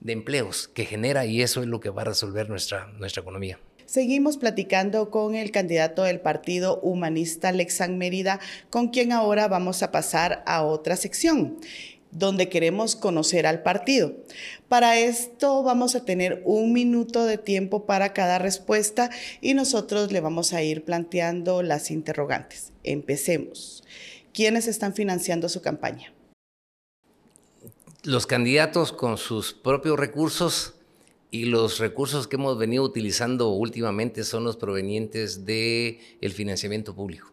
de 0.00 0.12
empleos 0.12 0.68
que 0.68 0.84
genera 0.84 1.26
y 1.26 1.42
eso 1.42 1.60
es 1.62 1.68
lo 1.68 1.80
que 1.80 1.90
va 1.90 2.02
a 2.02 2.06
resolver 2.06 2.48
nuestra, 2.48 2.86
nuestra 2.98 3.22
economía. 3.22 3.58
Seguimos 3.86 4.38
platicando 4.38 5.10
con 5.10 5.34
el 5.34 5.50
candidato 5.50 6.04
del 6.04 6.18
Partido 6.18 6.80
Humanista, 6.80 7.52
Lexan 7.52 7.98
Mérida, 7.98 8.40
con 8.70 8.88
quien 8.88 9.12
ahora 9.12 9.48
vamos 9.48 9.82
a 9.82 9.92
pasar 9.92 10.42
a 10.46 10.62
otra 10.62 10.96
sección 10.96 11.58
donde 12.12 12.48
queremos 12.48 12.94
conocer 12.94 13.46
al 13.46 13.62
partido. 13.62 14.12
Para 14.68 14.98
esto 14.98 15.62
vamos 15.62 15.94
a 15.94 16.04
tener 16.04 16.42
un 16.44 16.72
minuto 16.72 17.24
de 17.24 17.38
tiempo 17.38 17.86
para 17.86 18.12
cada 18.12 18.38
respuesta 18.38 19.10
y 19.40 19.54
nosotros 19.54 20.12
le 20.12 20.20
vamos 20.20 20.52
a 20.52 20.62
ir 20.62 20.84
planteando 20.84 21.62
las 21.62 21.90
interrogantes. 21.90 22.72
Empecemos. 22.84 23.82
¿Quiénes 24.32 24.68
están 24.68 24.94
financiando 24.94 25.48
su 25.48 25.60
campaña? 25.60 26.12
Los 28.04 28.26
candidatos 28.26 28.92
con 28.92 29.16
sus 29.16 29.52
propios 29.52 29.98
recursos 29.98 30.74
y 31.30 31.46
los 31.46 31.78
recursos 31.78 32.28
que 32.28 32.36
hemos 32.36 32.58
venido 32.58 32.82
utilizando 32.82 33.50
últimamente 33.50 34.22
son 34.22 34.44
los 34.44 34.56
provenientes 34.56 35.46
del 35.46 35.98
el 36.20 36.32
financiamiento 36.32 36.94
público. 36.94 37.32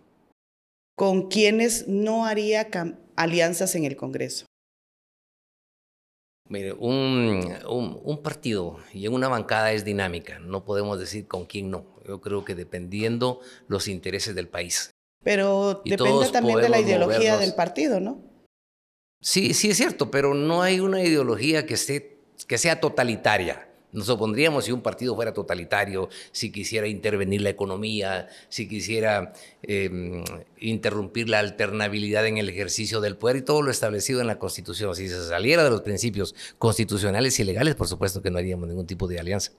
¿Con 0.96 1.30
quiénes 1.30 1.88
no 1.88 2.26
haría 2.26 2.70
alianzas 3.16 3.76
en 3.76 3.86
el 3.86 3.96
Congreso? 3.96 4.46
Mire, 6.50 6.74
un, 6.74 7.48
un, 7.70 8.02
un, 8.04 8.24
partido 8.24 8.80
y 8.92 9.06
en 9.06 9.14
una 9.14 9.28
bancada 9.28 9.72
es 9.72 9.86
dinámica, 9.86 10.40
no 10.40 10.66
podemos 10.66 11.00
decir 11.00 11.28
con 11.28 11.46
quién 11.46 11.70
no. 11.70 11.86
Yo 12.08 12.22
creo 12.22 12.44
que 12.44 12.56
dependiendo 12.56 13.40
los 13.68 13.88
intereses 13.88 14.34
del 14.34 14.48
país. 14.48 14.90
Pero 15.24 15.82
y 15.86 15.92
depende 15.92 16.28
también 16.30 16.60
de 16.60 16.70
la 16.70 16.80
ideología 16.80 17.18
movernos. 17.18 17.40
del 17.42 17.54
partido, 17.54 18.00
¿no? 18.00 18.24
Sí, 19.22 19.54
sí 19.54 19.70
es 19.70 19.78
cierto, 19.78 20.10
pero 20.10 20.34
no 20.34 20.64
hay 20.64 20.80
una 20.80 21.04
ideología 21.04 21.68
que, 21.68 21.76
esté, 21.76 22.20
que 22.48 22.58
sea 22.58 22.80
totalitaria. 22.80 23.69
Nos 23.92 24.10
opondríamos 24.10 24.66
si 24.66 24.72
un 24.72 24.82
partido 24.82 25.16
fuera 25.16 25.34
totalitario, 25.34 26.10
si 26.32 26.52
quisiera 26.52 26.88
intervenir 26.88 27.42
la 27.42 27.50
economía, 27.50 28.28
si 28.48 28.68
quisiera 28.68 29.34
eh, 29.64 30.24
interrumpir 30.60 31.28
la 31.28 31.40
alternabilidad 31.40 32.28
en 32.28 32.38
el 32.38 32.50
ejercicio 32.50 33.02
del 33.02 33.18
poder 33.18 33.38
y 33.38 33.42
todo 33.42 33.62
lo 33.64 33.72
establecido 33.72 34.22
en 34.22 34.28
la 34.28 34.38
Constitución. 34.38 34.96
Si 34.96 35.08
se 35.08 35.28
saliera 35.28 35.64
de 35.64 35.72
los 35.72 35.82
principios 35.82 36.36
constitucionales 36.60 37.40
y 37.40 37.44
legales, 37.44 37.76
por 37.76 37.88
supuesto 37.88 38.22
que 38.22 38.30
no 38.30 38.38
haríamos 38.38 38.68
ningún 38.68 38.86
tipo 38.86 39.08
de 39.08 39.20
alianza. 39.20 39.54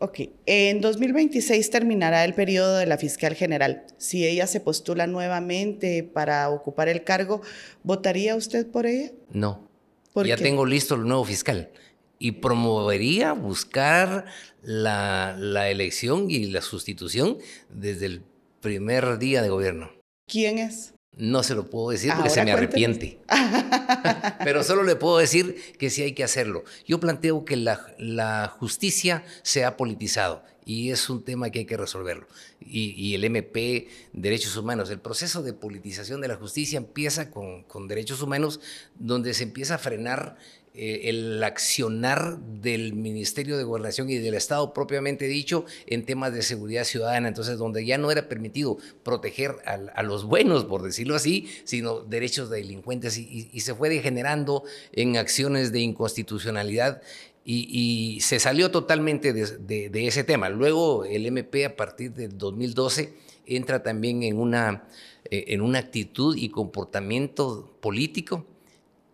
Ok, 0.00 0.20
en 0.46 0.80
2026 0.80 1.70
terminará 1.70 2.24
el 2.24 2.34
periodo 2.34 2.76
de 2.76 2.86
la 2.86 2.98
fiscal 2.98 3.34
general. 3.34 3.84
Si 3.96 4.26
ella 4.26 4.46
se 4.46 4.60
postula 4.60 5.08
nuevamente 5.08 6.04
para 6.04 6.50
ocupar 6.50 6.88
el 6.88 7.02
cargo, 7.02 7.42
¿votaría 7.82 8.36
usted 8.36 8.68
por 8.68 8.86
ella? 8.86 9.10
No. 9.32 9.68
¿Por 10.12 10.26
ya 10.26 10.36
qué? 10.36 10.44
tengo 10.44 10.64
listo 10.66 10.94
el 10.94 11.02
nuevo 11.02 11.24
fiscal 11.24 11.70
y 12.18 12.32
promovería 12.32 13.32
buscar 13.32 14.26
la, 14.62 15.36
la, 15.38 15.70
elección 15.70 16.30
y 16.30 16.46
la 16.46 16.62
sustitución 16.62 17.38
desde 17.70 18.06
el 18.06 18.22
primer 18.60 19.18
día 19.18 19.42
de 19.42 19.50
gobierno. 19.50 19.90
¿Quién 20.26 20.58
es? 20.58 20.94
No 21.16 21.42
se 21.42 21.54
lo 21.54 21.68
puedo 21.68 21.90
decir 21.90 22.10
porque 22.10 22.28
Ahora 22.28 22.34
se 22.34 22.44
me 22.44 22.52
arrepiente. 22.52 23.18
Pero 24.44 24.62
solo 24.62 24.84
le 24.84 24.94
puedo 24.94 25.18
decir 25.18 25.56
que 25.76 25.90
sí 25.90 26.02
hay 26.02 26.12
que 26.12 26.22
hacerlo. 26.22 26.62
Yo 26.86 27.00
planteo 27.00 27.44
que 27.44 27.56
la, 27.56 27.92
la 27.98 28.54
justicia 28.58 29.24
se 29.42 29.64
ha 29.64 29.76
politizado 29.76 30.44
y 30.64 30.90
es 30.90 31.10
un 31.10 31.24
tema 31.24 31.50
que 31.50 31.60
hay 31.60 31.64
que 31.64 31.76
resolverlo. 31.76 32.28
Y, 32.60 32.90
y, 32.90 33.14
el 33.14 33.24
MP, 33.24 33.88
Derechos 34.12 34.56
Humanos, 34.56 34.90
el 34.90 35.00
proceso 35.00 35.42
de 35.42 35.54
politización 35.54 36.20
de 36.20 36.28
la 36.28 36.36
justicia 36.36 36.76
empieza 36.76 37.30
con, 37.30 37.64
con 37.64 37.88
derechos 37.88 38.22
humanos, 38.22 38.60
donde 38.94 39.34
se 39.34 39.44
empieza 39.44 39.76
a 39.76 39.78
frenar 39.78 40.36
eh, 40.80 41.08
el 41.08 41.42
accionar 41.42 42.38
del 42.38 42.92
Ministerio 42.92 43.58
de 43.58 43.64
Gobernación 43.64 44.08
y 44.10 44.18
del 44.18 44.34
Estado 44.34 44.72
propiamente 44.72 45.26
dicho 45.26 45.64
en 45.88 46.04
temas 46.04 46.32
de 46.32 46.40
seguridad 46.42 46.84
ciudadana, 46.84 47.26
entonces 47.26 47.58
donde 47.58 47.84
ya 47.84 47.98
no 47.98 48.12
era 48.12 48.28
permitido 48.28 48.78
proteger 49.02 49.56
a, 49.64 50.02
los 50.04 50.24
buenos, 50.24 50.66
por 50.66 50.84
decirlo 50.84 51.16
así, 51.16 51.48
sino 51.64 51.98
derechos 52.02 52.48
de 52.48 52.58
delincuentes 52.58 53.18
y, 53.18 53.58
se 53.58 53.74
fue 53.74 53.88
degenerando 53.88 54.62
en 54.92 55.16
acciones 55.16 55.72
de 55.72 55.80
inconstitucionalidad 55.80 57.02
y, 57.44 58.20
se 58.20 58.38
salió 58.38 58.70
totalmente 58.70 59.32
de, 59.32 60.06
ese 60.06 60.22
tema. 60.22 60.48
Luego 60.48 61.04
el 61.04 61.26
MP 61.26 61.64
a 61.64 61.74
partir 61.74 62.12
del 62.12 62.38
2012 62.38 63.14
entra 63.46 63.82
también 63.82 64.22
en 64.22 64.38
una, 64.38 64.84
eh, 65.24 65.46
en 65.48 65.60
una 65.60 65.80
actitud 65.80 66.36
y 66.36 66.50
comportamiento 66.50 67.76
político 67.80 68.46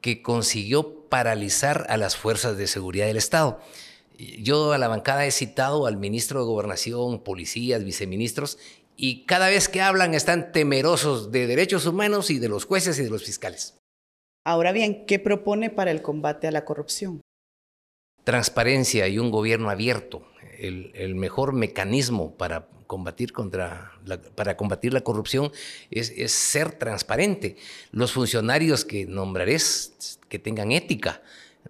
que 0.02 0.20
consiguió 0.20 1.03
paralizar 1.14 1.86
a 1.90 1.96
las 1.96 2.16
fuerzas 2.16 2.56
de 2.56 2.66
seguridad 2.66 3.06
del 3.06 3.18
Estado. 3.18 3.60
Yo 4.18 4.72
a 4.72 4.78
la 4.78 4.88
bancada 4.88 5.24
he 5.24 5.30
citado 5.30 5.86
al 5.86 5.96
ministro 5.96 6.40
de 6.40 6.46
Gobernación, 6.46 7.22
policías, 7.22 7.84
viceministros, 7.84 8.58
y 8.96 9.24
cada 9.24 9.48
vez 9.48 9.68
que 9.68 9.80
hablan 9.80 10.14
están 10.14 10.50
temerosos 10.50 11.30
de 11.30 11.46
derechos 11.46 11.86
humanos 11.86 12.30
y 12.30 12.40
de 12.40 12.48
los 12.48 12.64
jueces 12.64 12.98
y 12.98 13.04
de 13.04 13.10
los 13.10 13.22
fiscales. 13.22 13.78
Ahora 14.44 14.72
bien, 14.72 15.06
¿qué 15.06 15.20
propone 15.20 15.70
para 15.70 15.92
el 15.92 16.02
combate 16.02 16.48
a 16.48 16.50
la 16.50 16.64
corrupción? 16.64 17.20
Transparencia 18.24 19.06
y 19.06 19.20
un 19.20 19.30
gobierno 19.30 19.70
abierto. 19.70 20.26
El, 20.58 20.90
el 20.96 21.14
mejor 21.14 21.52
mecanismo 21.52 22.34
para 22.34 22.66
combatir, 22.94 23.32
contra 23.32 23.90
la, 24.06 24.20
para 24.20 24.56
combatir 24.56 24.92
la 24.92 25.00
corrupción 25.00 25.50
es, 25.90 26.12
es, 26.16 26.30
ser 26.30 26.78
transparente. 26.78 27.56
Los 27.90 28.12
funcionarios 28.12 28.84
que 28.84 29.04
nombraré 29.04 29.56
que 30.28 30.38
tengan 30.38 30.70
ética. 30.70 31.20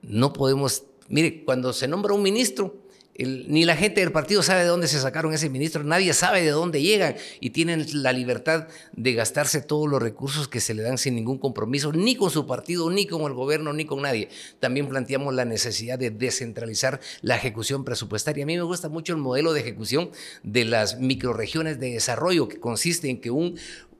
No 0.02 0.34
podemos, 0.34 0.84
mire, 1.08 1.42
cuando 1.46 1.72
se 1.72 1.88
nombra 1.88 2.12
un 2.12 2.22
ministro, 2.22 2.76
ni 3.16 3.64
la 3.64 3.76
gente 3.76 4.00
del 4.00 4.10
partido 4.10 4.42
sabe 4.42 4.62
de 4.62 4.66
dónde 4.66 4.88
se 4.88 4.98
sacaron 4.98 5.32
ese 5.32 5.48
ministro, 5.48 5.84
nadie 5.84 6.12
sabe 6.12 6.42
de 6.42 6.50
dónde 6.50 6.82
llegan 6.82 7.14
y 7.40 7.50
tienen 7.50 7.86
la 8.02 8.12
libertad 8.12 8.66
de 8.92 9.12
gastarse 9.12 9.60
todos 9.60 9.88
los 9.88 10.02
recursos 10.02 10.48
que 10.48 10.60
se 10.60 10.74
le 10.74 10.82
dan 10.82 10.98
sin 10.98 11.14
ningún 11.14 11.38
compromiso, 11.38 11.92
ni 11.92 12.16
con 12.16 12.30
su 12.30 12.46
partido, 12.46 12.90
ni 12.90 13.06
con 13.06 13.22
el 13.22 13.34
gobierno, 13.34 13.72
ni 13.72 13.84
con 13.84 14.02
nadie. 14.02 14.30
También 14.58 14.88
planteamos 14.88 15.32
la 15.32 15.44
necesidad 15.44 15.98
de 15.98 16.10
descentralizar 16.10 17.00
la 17.20 17.36
ejecución 17.36 17.84
presupuestaria. 17.84 18.42
A 18.42 18.46
mí 18.46 18.56
me 18.56 18.62
gusta 18.62 18.88
mucho 18.88 19.12
el 19.12 19.20
modelo 19.20 19.52
de 19.52 19.60
ejecución 19.60 20.10
de 20.42 20.64
las 20.64 20.98
microregiones 20.98 21.78
de 21.78 21.92
desarrollo, 21.92 22.48
que 22.48 22.58
consiste 22.58 23.10
en 23.10 23.20
que 23.20 23.30
un, 23.30 23.56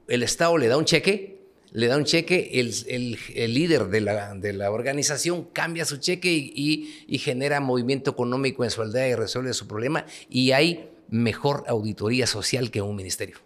el 0.09 0.23
Estado 0.23 0.57
le 0.57 0.67
da 0.67 0.77
un 0.77 0.85
cheque 0.85 1.34
le 1.75 1.87
da 1.87 1.97
un 1.97 2.05
cheque, 2.05 2.51
el, 2.53 2.73
el, 2.87 3.17
el 3.35 3.53
líder 3.53 3.87
de 3.89 3.99
la, 3.99 4.33
de 4.33 4.53
la, 4.53 4.71
organización 4.71 5.43
cambia 5.51 5.83
su 5.83 5.97
cheque 5.97 6.31
y, 6.31 6.53
y, 6.55 7.05
y, 7.07 7.17
genera 7.17 7.59
movimiento 7.59 8.11
económico 8.11 8.63
en 8.63 8.71
su 8.71 8.81
aldea 8.81 9.09
y 9.09 9.15
resuelve 9.15 9.53
su 9.53 9.67
problema 9.67 10.05
y 10.29 10.51
hay 10.51 10.89
mejor 11.09 11.65
auditoría 11.67 12.27
social 12.27 12.71
que 12.71 12.81
un 12.81 12.95
ministerio. 12.95 13.37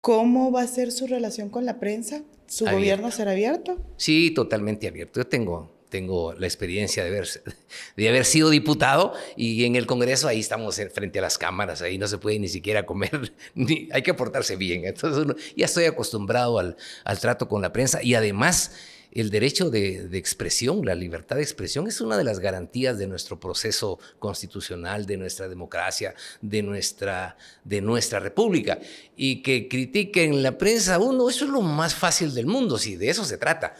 ¿Cómo 0.00 0.50
va 0.50 0.62
a 0.62 0.66
ser 0.66 0.90
su 0.90 1.06
relación 1.06 1.50
con 1.50 1.66
la 1.66 1.78
prensa? 1.78 2.22
¿Su 2.46 2.64
abierto. 2.64 2.78
gobierno 2.78 3.10
será 3.10 3.32
abierto? 3.32 3.78
Sí, 3.98 4.30
totalmente 4.30 4.88
abierto. 4.88 5.20
Yo 5.20 5.26
tengo 5.26 5.81
tengo 5.92 6.32
la 6.32 6.46
experiencia 6.46 7.04
de 7.04 7.10
haber, 7.10 7.28
de 7.96 8.08
haber 8.08 8.24
sido 8.24 8.48
diputado 8.48 9.12
y 9.36 9.64
en 9.66 9.76
el 9.76 9.86
Congreso 9.86 10.26
ahí 10.26 10.40
estamos 10.40 10.80
frente 10.92 11.18
a 11.18 11.22
las 11.22 11.36
cámaras, 11.36 11.82
ahí 11.82 11.98
no 11.98 12.08
se 12.08 12.16
puede 12.16 12.38
ni 12.38 12.48
siquiera 12.48 12.86
comer, 12.86 13.34
ni, 13.54 13.90
hay 13.92 14.02
que 14.02 14.14
portarse 14.14 14.56
bien. 14.56 14.86
Entonces 14.86 15.22
uno, 15.22 15.36
ya 15.54 15.66
estoy 15.66 15.84
acostumbrado 15.84 16.58
al, 16.58 16.76
al, 17.04 17.20
trato 17.20 17.46
con 17.46 17.60
la 17.60 17.74
prensa 17.74 18.02
y 18.02 18.14
además 18.14 18.72
el 19.12 19.28
derecho 19.28 19.68
de, 19.68 20.08
de, 20.08 20.16
expresión, 20.16 20.86
la 20.86 20.94
libertad 20.94 21.36
de 21.36 21.42
expresión 21.42 21.86
es 21.86 22.00
una 22.00 22.16
de 22.16 22.24
las 22.24 22.40
garantías 22.40 22.96
de 22.96 23.06
nuestro 23.06 23.38
proceso 23.38 23.98
constitucional, 24.18 25.04
de 25.04 25.18
nuestra 25.18 25.48
democracia, 25.48 26.14
de 26.40 26.62
nuestra, 26.62 27.36
de 27.62 27.82
nuestra 27.82 28.20
república. 28.20 28.78
Y 29.14 29.42
que 29.42 29.68
critiquen 29.68 30.42
la 30.42 30.56
prensa 30.56 30.98
uno, 30.98 31.28
eso 31.28 31.44
es 31.44 31.50
lo 31.50 31.60
más 31.60 31.94
fácil 31.94 32.32
del 32.32 32.46
mundo, 32.46 32.78
si 32.78 32.96
de 32.96 33.10
eso 33.10 33.26
se 33.26 33.36
trata 33.36 33.74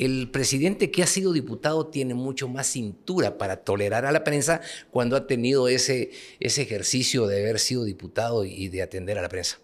el 0.00 0.30
presidente 0.30 0.90
que 0.90 1.02
ha 1.02 1.06
sido 1.06 1.34
diputado 1.34 1.88
tiene 1.88 2.14
mucho 2.14 2.48
más 2.48 2.68
cintura 2.68 3.36
para 3.36 3.64
tolerar 3.64 4.06
a 4.06 4.12
la 4.12 4.24
prensa 4.24 4.62
cuando 4.90 5.14
ha 5.14 5.26
tenido 5.26 5.68
ese, 5.68 6.10
ese 6.40 6.62
ejercicio 6.62 7.26
de 7.26 7.40
haber 7.40 7.58
sido 7.58 7.84
diputado 7.84 8.46
y 8.46 8.68
de 8.68 8.82
atender 8.82 9.18
a 9.18 9.22
la 9.22 9.28
prensa. 9.28 9.58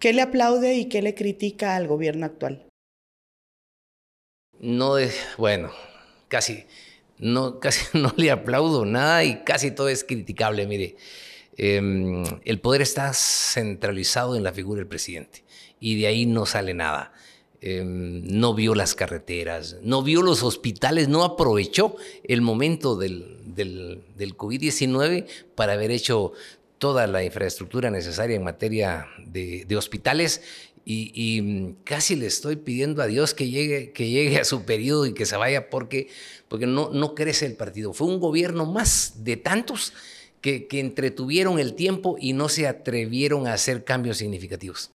¿Qué 0.00 0.12
le 0.12 0.22
aplaude 0.22 0.76
y 0.76 0.88
qué 0.88 1.02
le 1.02 1.16
critica 1.16 1.74
al 1.74 1.88
gobierno 1.88 2.24
actual? 2.24 2.68
No, 4.60 4.94
bueno, 5.38 5.72
casi 6.28 6.64
no, 7.18 7.58
casi 7.58 7.84
no 7.98 8.14
le 8.16 8.30
aplaudo 8.30 8.84
nada 8.84 9.24
y 9.24 9.42
casi 9.42 9.72
todo 9.72 9.88
es 9.88 10.04
criticable. 10.04 10.68
Mire, 10.68 10.96
eh, 11.56 11.80
el 12.44 12.60
poder 12.60 12.82
está 12.82 13.12
centralizado 13.12 14.36
en 14.36 14.44
la 14.44 14.52
figura 14.52 14.78
del 14.78 14.88
presidente 14.88 15.42
y 15.80 16.00
de 16.00 16.06
ahí 16.06 16.26
no 16.26 16.46
sale 16.46 16.74
nada 16.74 17.12
em, 17.66 18.22
no 18.24 18.54
vio 18.54 18.74
las 18.74 18.94
carreteras, 18.94 19.76
no 19.82 20.02
vio 20.02 20.22
los 20.22 20.42
hospitales, 20.42 21.08
no 21.08 21.24
aprovechó 21.24 21.96
el 22.24 22.40
momento 22.40 22.96
del, 22.96 23.38
del, 23.44 24.02
del 24.16 24.36
COVID-19 24.36 25.26
para 25.54 25.72
haber 25.72 25.90
hecho 25.90 26.32
toda 26.78 27.06
la 27.06 27.24
infraestructura 27.24 27.90
necesaria 27.90 28.36
en 28.36 28.44
materia 28.44 29.06
de, 29.24 29.64
de 29.66 29.76
hospitales 29.76 30.42
y, 30.88 31.42
mm, 31.42 31.76
casi 31.82 32.14
le 32.14 32.26
estoy 32.26 32.54
pidiendo 32.54 33.02
a 33.02 33.06
Dios 33.06 33.34
que 33.34 33.50
llegue, 33.50 33.90
que 33.90 34.08
llegue 34.08 34.38
a 34.38 34.44
su 34.44 34.64
periodo 34.64 35.06
y 35.06 35.14
que 35.14 35.26
se 35.26 35.36
vaya 35.36 35.68
porque, 35.68 36.08
porque 36.48 36.66
no, 36.66 36.90
no 36.90 37.14
crece 37.16 37.46
el 37.46 37.56
partido. 37.56 37.92
Fue 37.92 38.06
un 38.06 38.20
gobierno 38.20 38.66
más 38.66 39.24
de 39.24 39.36
tantos 39.36 39.92
que, 40.40 40.68
que 40.68 40.78
entretuvieron 40.78 41.58
el 41.58 41.74
tiempo 41.74 42.16
y 42.20 42.34
no 42.34 42.48
se 42.48 42.68
atrevieron 42.68 43.48
a 43.48 43.54
hacer 43.54 43.82
cambios 43.82 44.18
significativos. 44.18 44.92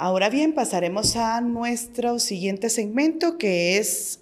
Ahora 0.00 0.30
bien, 0.30 0.54
pasaremos 0.54 1.16
a 1.16 1.40
nuestro 1.40 2.20
siguiente 2.20 2.70
segmento 2.70 3.36
que 3.36 3.78
es 3.78 4.20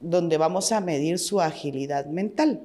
donde 0.00 0.38
vamos 0.38 0.72
a 0.72 0.80
medir 0.80 1.18
su 1.18 1.42
agilidad 1.42 2.06
mental. 2.06 2.62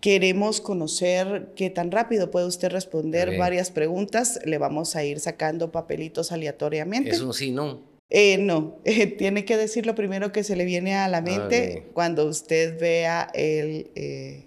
Queremos 0.00 0.60
conocer 0.60 1.52
qué 1.54 1.70
tan 1.70 1.92
rápido 1.92 2.32
puede 2.32 2.46
usted 2.46 2.70
responder 2.70 3.38
varias 3.38 3.70
preguntas. 3.70 4.40
Le 4.44 4.58
vamos 4.58 4.96
a 4.96 5.04
ir 5.04 5.20
sacando 5.20 5.70
papelitos 5.70 6.32
aleatoriamente. 6.32 7.10
Es 7.10 7.20
un 7.20 7.32
sí, 7.32 7.52
no. 7.52 7.80
Eh, 8.08 8.38
no, 8.38 8.78
tiene 9.18 9.44
que 9.44 9.56
decir 9.56 9.86
lo 9.86 9.94
primero 9.94 10.32
que 10.32 10.42
se 10.42 10.56
le 10.56 10.64
viene 10.64 10.96
a 10.96 11.06
la 11.06 11.20
mente 11.20 11.86
cuando 11.92 12.26
usted 12.26 12.80
vea 12.80 13.30
el, 13.32 13.92
eh, 13.94 14.46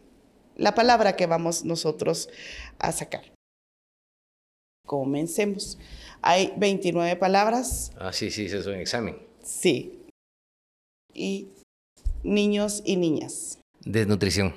la 0.57 0.75
palabra 0.75 1.15
que 1.15 1.25
vamos 1.25 1.63
nosotros 1.63 2.27
a 2.79 2.91
sacar. 2.91 3.32
Comencemos. 4.85 5.77
Hay 6.21 6.53
29 6.57 7.15
palabras. 7.15 7.91
Ah, 7.97 8.13
sí, 8.13 8.31
sí, 8.31 8.45
eso 8.45 8.59
es 8.59 8.67
un 8.67 8.75
examen. 8.75 9.17
Sí. 9.41 10.05
Y 11.13 11.49
niños 12.23 12.81
y 12.85 12.97
niñas. 12.97 13.59
Desnutrición. 13.81 14.53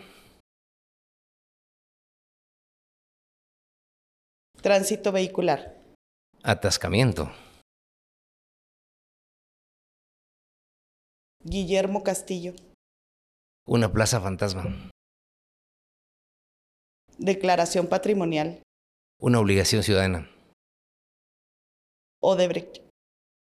Tránsito 4.62 5.12
vehicular. 5.12 5.76
Atascamiento. 6.42 7.30
Guillermo 11.44 12.02
Castillo. 12.02 12.54
Una 13.66 13.92
plaza 13.92 14.20
fantasma. 14.20 14.90
Declaración 17.18 17.86
patrimonial. 17.86 18.62
Una 19.18 19.40
obligación 19.40 19.82
ciudadana. 19.82 20.30
Odebrecht. 22.20 22.82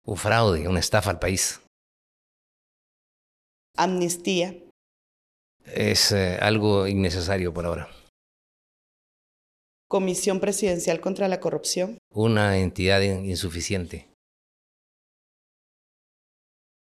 Un 0.06 0.18
fraude, 0.18 0.68
una 0.68 0.80
estafa 0.80 1.10
al 1.10 1.20
país. 1.20 1.62
Amnistía. 3.76 4.56
Es 5.66 6.12
eh, 6.14 6.38
algo 6.42 6.88
innecesario 6.88 7.54
por 7.54 7.66
ahora. 7.66 7.90
Comisión 9.90 10.40
Presidencial 10.40 11.02
contra 11.02 11.28
la 11.28 11.40
Corrupción. 11.40 11.98
Una 12.12 12.58
entidad 12.58 13.02
insuficiente. 13.02 14.10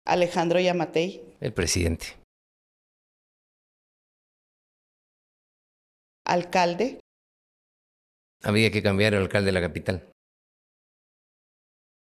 Alejandro 0.06 0.60
Yamatei. 0.60 1.36
El 1.40 1.54
presidente. 1.54 2.18
Alcalde. 6.26 7.00
Había 8.46 8.70
que 8.70 8.84
cambiar 8.84 9.16
el 9.16 9.24
alcalde 9.24 9.48
de 9.48 9.52
la 9.54 9.62
capital. 9.62 10.08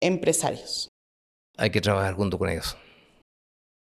Empresarios. 0.02 0.90
Hay 1.56 1.70
que 1.70 1.80
trabajar 1.80 2.16
junto 2.16 2.38
con 2.38 2.50
ellos. 2.50 2.76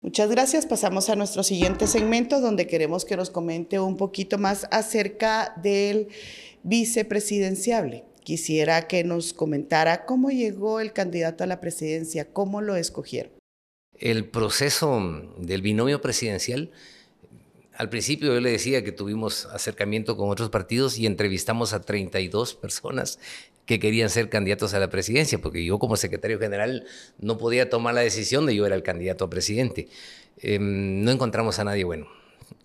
Muchas 0.03 0.29
gracias. 0.29 0.67
Pasamos 0.67 1.09
a 1.09 1.15
nuestro 1.15 1.41
siguiente 1.41 1.87
segmento 1.87 2.39
donde 2.39 2.67
queremos 2.67 3.05
que 3.05 3.17
nos 3.17 3.31
comente 3.31 3.79
un 3.79 3.97
poquito 3.97 4.37
más 4.37 4.67
acerca 4.69 5.53
del 5.63 6.09
vicepresidenciable. 6.61 8.05
Quisiera 8.23 8.87
que 8.87 9.03
nos 9.03 9.33
comentara 9.33 10.05
cómo 10.05 10.29
llegó 10.29 10.79
el 10.79 10.93
candidato 10.93 11.43
a 11.43 11.47
la 11.47 11.59
presidencia, 11.59 12.31
cómo 12.31 12.61
lo 12.61 12.75
escogieron. 12.75 13.31
El 13.93 14.29
proceso 14.29 15.01
del 15.39 15.63
binomio 15.63 16.01
presidencial, 16.01 16.71
al 17.77 17.89
principio 17.89 18.33
yo 18.33 18.41
le 18.41 18.51
decía 18.51 18.83
que 18.83 18.91
tuvimos 18.91 19.45
acercamiento 19.45 20.17
con 20.17 20.29
otros 20.29 20.49
partidos 20.49 20.97
y 20.97 21.05
entrevistamos 21.05 21.73
a 21.73 21.81
32 21.81 22.55
personas 22.55 23.19
que 23.67 23.79
querían 23.79 24.09
ser 24.09 24.29
candidatos 24.29 24.73
a 24.73 24.79
la 24.79 24.89
presidencia, 24.89 25.37
porque 25.37 25.63
yo 25.63 25.77
como 25.77 25.95
secretario 25.95 26.39
general 26.39 26.87
no 27.19 27.37
podía 27.37 27.69
tomar 27.69 27.93
la 27.93 28.01
decisión 28.01 28.47
de 28.47 28.55
yo 28.55 28.65
era 28.65 28.75
el 28.75 28.81
candidato 28.81 29.25
a 29.25 29.29
presidente. 29.29 29.89
Em, 30.41 31.03
no 31.03 31.11
encontramos 31.11 31.59
a 31.59 31.65
nadie 31.65 31.83
bueno, 31.83 32.07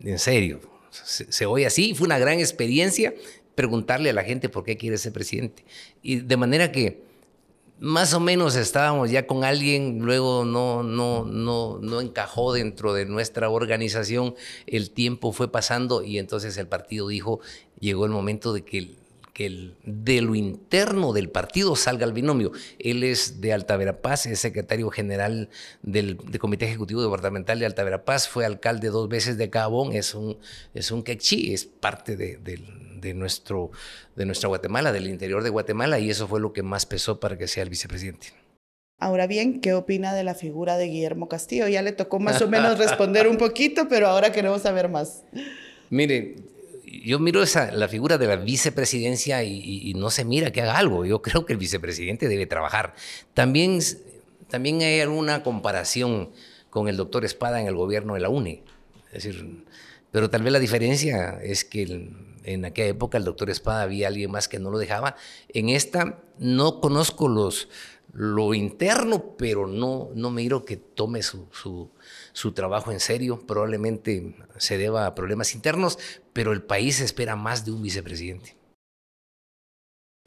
en 0.01 0.19
serio. 0.19 0.61
Se, 0.91 1.31
se 1.31 1.45
oye 1.45 1.67
así, 1.67 1.95
fue 1.95 2.07
una 2.07 2.19
gran 2.19 2.39
experiencia, 2.39 3.13
preguntarle 3.55 4.11
a 4.11 4.13
la 4.15 4.25
gente 4.25 4.49
por 4.49 4.65
qué 4.65 4.79
quiere 4.79 4.97
ser 4.97 5.13
presidente. 5.13 5.65
Y 6.03 6.21
de 6.21 6.37
manera 6.39 6.73
que 6.73 7.03
más 7.83 8.15
o 8.15 8.21
menos 8.21 8.55
estábamos 8.55 9.11
ya 9.11 9.27
con 9.27 9.43
alguien, 9.43 9.99
luego 9.99 10.45
no, 10.45 10.85
no, 10.85 11.25
no, 11.25 11.79
no 11.83 12.01
encajó 12.01 12.53
dentro 12.53 12.95
de 12.95 13.07
nuestra 13.07 13.51
organización, 13.51 14.37
el 14.69 14.93
tiempo 14.93 15.33
fue 15.33 15.51
pasando 15.51 16.05
y 16.05 16.19
entonces 16.19 16.57
el 16.59 16.69
partido 16.69 17.09
dijo, 17.09 17.41
llegó 17.81 18.05
el 18.05 18.13
momento 18.13 18.53
de 18.53 18.65
que 18.65 18.95
que 19.33 19.75
de 19.85 20.21
lo 20.21 20.35
interno 20.35 21.13
del 21.13 21.31
partido 21.31 21.75
salga 21.77 22.05
el 22.05 22.13
binomio. 22.13 22.53
Él 22.79 23.03
es 23.03 23.41
de 23.41 23.53
Alta 23.53 23.77
Verapaz, 23.77 24.27
es 24.27 24.41
secretario 24.41 24.91
general 24.91 25.49
del, 25.83 26.19
Comité 26.39 26.67
Ejecutivo 26.67 27.03
Departamental 27.03 27.59
de 27.59 27.67
Alta 27.67 27.83
Verapaz, 27.83 28.29
fue 28.29 28.45
alcalde 28.45 28.89
dos 28.89 29.09
veces 29.09 29.39
de 29.39 29.49
Cabón, 29.49 29.93
es 29.93 30.15
un, 30.15 30.39
es 30.75 30.91
un 30.91 31.03
quechí, 31.03 31.55
es 31.55 31.65
parte 31.65 32.17
de, 32.17 32.37
de, 32.37 33.15
nuestro, 33.15 33.71
de 34.17 34.27
nuestra 34.27 34.49
Guatemala, 34.49 34.93
del 34.93 35.09
interior 35.09 35.43
de 35.43 35.51
Guatemala, 35.51 35.99
y 35.99 36.11
eso 36.11 36.29
fue 36.29 36.41
lo 36.41 36.53
que 36.53 36.63
más 36.63 36.87
pesó 36.87 37.19
para 37.19 37.39
que 37.39 37.49
sea 37.49 37.63
el 37.63 37.71
vicepresidente. 37.71 38.29
Ahora 38.99 39.27
bien, 39.27 39.61
¿qué 39.61 39.75
opina 39.75 40.15
de 40.15 40.23
la 40.23 40.35
figura 40.35 40.77
de 40.77 40.87
Guillermo 40.87 41.29
Castillo? 41.29 41.67
Ya 41.67 41.83
le 41.83 41.91
tocó 41.91 42.21
más 42.21 42.41
o 42.41 42.49
menos 42.49 42.79
responder 42.79 43.27
un 43.27 43.37
poquito, 43.37 43.89
pero 43.89 44.07
ahora 44.07 44.31
queremos 44.31 44.63
saber 44.63 44.89
más. 44.89 45.25
Mire, 45.91 46.37
yo 47.01 47.19
miro 47.19 47.43
esa, 47.43 47.73
la 47.73 47.89
figura 47.89 48.19
de 48.19 48.27
la 48.27 48.37
vicepresidencia 48.37 49.43
y, 49.45 49.95
no 49.95 50.11
se 50.11 50.25
mira 50.25 50.51
que 50.51 50.61
haga 50.61 50.77
algo. 50.77 51.05
Yo 51.05 51.23
creo 51.23 51.47
que 51.47 51.55
el 51.55 51.59
vicepresidente 51.59 52.29
debe 52.29 52.47
trabajar. 52.47 52.95
También, 53.35 53.81
también 54.49 54.83
hay 54.83 55.01
alguna 55.01 55.43
comparación 55.43 56.31
con 56.71 56.89
el 56.89 56.97
doctor 56.97 57.25
Espada 57.25 57.61
en 57.61 57.67
el 57.67 57.77
gobierno 57.77 58.15
de 58.15 58.21
la 58.21 58.29
UNE. 58.29 58.63
Es 59.13 59.25
decir, 59.25 59.65
pero 60.11 60.29
tal 60.29 60.43
vez 60.43 60.53
la 60.53 60.59
diferencia 60.59 61.39
es 61.43 61.65
que 61.65 62.11
en 62.45 62.65
aquella 62.65 62.89
época 62.89 63.19
el 63.19 63.25
doctor 63.25 63.51
Espada 63.51 63.83
había 63.83 64.09
alguien 64.09 64.31
más 64.31 64.49
que 64.49 64.59
no 64.59 64.71
lo 64.71 64.79
dejaba. 64.79 65.17
En 65.49 65.69
esta 65.69 66.23
no 66.39 66.81
conozco 66.81 67.29
los, 67.29 67.69
lo 68.13 68.53
interno, 68.53 69.37
pero 69.39 69.67
no, 69.67 70.11
no 70.15 70.31
miro 70.31 70.65
que 70.65 70.77
tome 70.77 71.23
su, 71.23 71.49
su, 71.53 71.91
su 72.33 72.53
trabajo 72.53 72.93
en 72.93 73.01
serio. 73.01 73.45
Probablemente 73.47 74.35
se 74.57 74.79
deba 74.79 75.07
a 75.07 75.15
problemas 75.15 75.55
internos, 75.55 75.99
pero 76.33 76.53
el 76.53 76.63
país 76.63 77.01
espera 77.01 77.37
más 77.37 77.65
de 77.65 77.73
un 77.73 77.83
vicepresidente. 77.83 78.62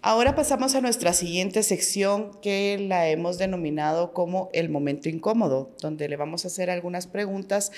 Ahora 0.07 0.35
pasamos 0.35 0.75
a 0.75 0.81
nuestra 0.81 1.13
siguiente 1.13 1.63
sección 1.63 2.39
que 2.39 2.77
la 2.77 3.09
hemos 3.09 3.39
denominado 3.39 4.13
como 4.13 4.51
el 4.53 4.69
momento 4.69 5.09
incómodo, 5.09 5.71
donde 5.81 6.07
le 6.07 6.15
vamos 6.15 6.45
a 6.45 6.49
hacer 6.49 6.69
algunas 6.69 7.07
preguntas 7.07 7.71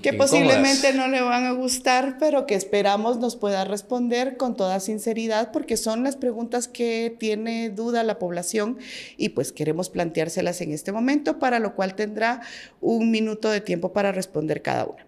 que 0.00 0.14
posiblemente 0.14 0.94
no 0.94 1.08
le 1.08 1.20
van 1.20 1.44
a 1.44 1.52
gustar, 1.52 2.16
pero 2.18 2.46
que 2.46 2.54
esperamos 2.54 3.18
nos 3.18 3.36
pueda 3.36 3.66
responder 3.66 4.38
con 4.38 4.56
toda 4.56 4.80
sinceridad, 4.80 5.52
porque 5.52 5.76
son 5.76 6.02
las 6.02 6.16
preguntas 6.16 6.66
que 6.66 7.14
tiene 7.20 7.68
duda 7.68 8.04
la 8.04 8.18
población 8.18 8.78
y 9.18 9.28
pues 9.28 9.52
queremos 9.52 9.90
planteárselas 9.90 10.62
en 10.62 10.72
este 10.72 10.92
momento, 10.92 11.38
para 11.38 11.58
lo 11.58 11.74
cual 11.74 11.94
tendrá 11.94 12.40
un 12.80 13.10
minuto 13.10 13.50
de 13.50 13.60
tiempo 13.60 13.92
para 13.92 14.12
responder 14.12 14.62
cada 14.62 14.86
una. 14.86 15.06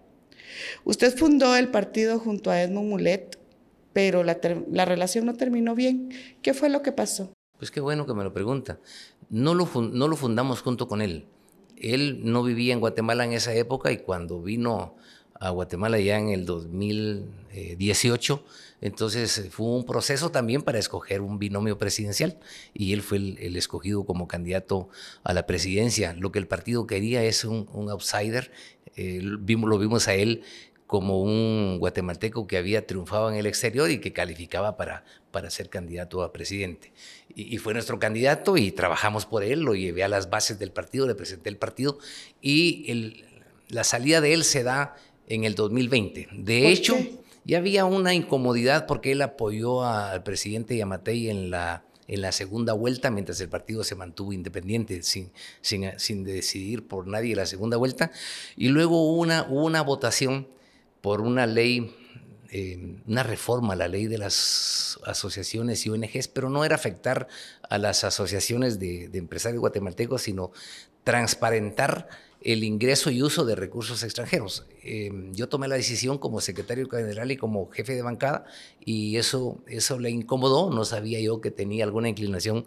Usted 0.83 1.17
fundó 1.17 1.55
el 1.55 1.69
partido 1.69 2.19
junto 2.19 2.51
a 2.51 2.61
Edmund 2.61 2.89
Mulet 2.91 3.39
pero 3.95 4.23
la, 4.25 4.35
relación 4.83 5.25
no 5.25 5.35
terminó 5.35 5.73
bien. 5.73 6.09
¿Qué 6.41 6.53
fue 6.53 6.67
lo 6.69 6.81
que 6.81 6.91
pasó? 6.91 7.31
Pues 7.57 7.71
qué 7.71 7.79
bueno 7.79 8.05
que 8.05 8.13
me 8.13 8.25
lo 8.25 8.33
pregunta. 8.33 8.77
No 9.29 9.53
lo, 9.53 9.65
fundamos 9.65 10.61
junto 10.61 10.89
con 10.89 11.01
él. 11.01 11.27
Él 11.77 12.19
no 12.25 12.43
vivía 12.43 12.73
en 12.73 12.81
Guatemala 12.81 13.23
en 13.23 13.31
esa 13.31 13.53
época 13.53 13.93
y 13.93 13.99
cuando 13.99 14.41
vino 14.41 14.97
a 15.39 15.49
Guatemala 15.51 15.97
ya 15.97 16.19
en 16.19 16.27
el 16.27 16.45
2018, 16.45 18.43
entonces 18.81 19.47
fue 19.49 19.67
un 19.67 19.85
proceso 19.85 20.29
también 20.29 20.61
para 20.61 20.77
escoger 20.77 21.21
un 21.21 21.39
binomio 21.39 21.77
presidencial 21.77 22.37
y 22.73 22.91
él 22.91 23.01
fue 23.01 23.19
el, 23.19 23.55
escogido 23.55 24.03
como 24.03 24.27
candidato 24.27 24.89
a 25.23 25.33
la 25.33 25.45
presidencia. 25.45 26.13
Lo 26.15 26.33
que 26.33 26.39
el 26.39 26.49
partido 26.49 26.85
quería 26.85 27.23
es 27.23 27.45
un, 27.45 27.69
outsider, 27.89 28.51
vimos, 28.97 29.69
lo 29.69 29.77
vimos 29.79 30.09
a 30.09 30.15
él 30.15 30.43
como 30.87 31.21
un 31.21 31.77
guatemalteco 31.79 32.45
que 32.47 32.57
había 32.57 32.85
triunfado 32.85 33.29
en 33.29 33.35
el 33.35 33.47
exterior 33.47 33.89
y 33.89 33.99
que 33.99 34.13
calificaba 34.13 34.77
para, 34.77 35.03
para 35.31 35.49
ser 35.49 35.69
candidato 35.69 36.21
a 36.21 36.31
presidente. 36.31 36.93
Y, 37.33 37.57
fue 37.57 37.73
nuestro 37.73 37.99
candidato 37.99 38.55
y 38.55 38.71
trabajamos 38.71 39.25
por 39.25 39.43
él, 39.43 39.61
lo 39.61 39.75
llevé 39.75 40.03
a 40.03 40.07
las 40.07 40.29
bases 40.29 40.59
del 40.59 40.71
partido, 40.71 41.07
le 41.07 41.15
presenté 41.15 41.49
el 41.49 41.57
partido 41.57 41.97
y 42.41 43.23
la 43.69 43.83
salida 43.83 44.21
de 44.21 44.33
él 44.33 44.43
se 44.43 44.63
da 44.63 44.95
en 45.27 45.43
el 45.43 45.55
2020. 45.55 46.29
De 46.31 46.69
hecho, 46.69 46.95
ya 47.43 47.57
había 47.57 47.85
una 47.85 48.13
incomodidad 48.13 48.85
porque 48.85 49.11
él 49.11 49.21
apoyó 49.21 49.83
al 49.83 50.23
presidente 50.23 50.77
Yamatei 50.77 51.29
en 51.29 51.49
la, 51.49 51.83
en 52.07 52.21
la 52.21 52.31
segunda 52.31 52.73
vuelta, 52.73 53.09
mientras 53.09 53.41
el 53.41 53.49
partido 53.49 53.83
se 53.83 53.95
mantuvo 53.95 54.33
independiente, 54.33 55.01
sin, 55.01 55.31
sin, 55.61 55.99
sin 55.99 56.23
decidir 56.23 56.87
por 56.87 57.07
nadie 57.07 57.35
la 57.35 57.47
segunda 57.47 57.75
vuelta. 57.77 58.11
Y 58.55 58.69
luego 58.69 59.01
hubo 59.01 59.19
una, 59.19 59.43
una 59.43 59.81
votación 59.81 60.47
por 61.05 61.21
una 61.21 61.45
ley, 61.45 61.95
eh, 62.49 62.95
una 63.05 63.21
reforma 63.21 63.73
a 63.73 63.75
la 63.75 63.87
ley 63.87 64.07
de 64.07 64.17
las 64.17 64.97
asociaciones 65.05 65.85
y 65.85 65.91
ONGs, 65.91 66.27
pero 66.29 66.49
no 66.49 66.65
era 66.65 66.73
afectar 66.73 67.27
a 67.69 67.77
las 67.77 68.03
asociaciones 68.03 68.79
de, 68.79 69.11
empresarios 69.13 69.59
guatemaltecos, 69.59 70.23
sino 70.23 70.51
transparentar 71.03 72.09
el 72.41 72.63
ingreso 72.63 73.11
y 73.11 73.21
uso 73.21 73.45
de 73.45 73.53
recursos 73.53 74.01
extranjeros. 74.01 74.65
Eh, 74.81 75.11
yo 75.33 75.47
tomé 75.47 75.67
la 75.67 75.75
decisión 75.75 76.17
como 76.17 76.41
secretario 76.41 76.89
general 76.89 77.31
y 77.31 77.37
como 77.37 77.69
jefe 77.69 77.93
de 77.93 78.01
bancada 78.01 78.45
y 78.83 79.17
eso, 79.17 79.59
eso 79.67 79.99
le 79.99 80.09
incomodó, 80.09 80.71
no 80.71 80.85
sabía 80.85 81.19
yo 81.19 81.39
que 81.39 81.51
tenía 81.51 81.83
alguna 81.83 82.09
inclinación 82.09 82.65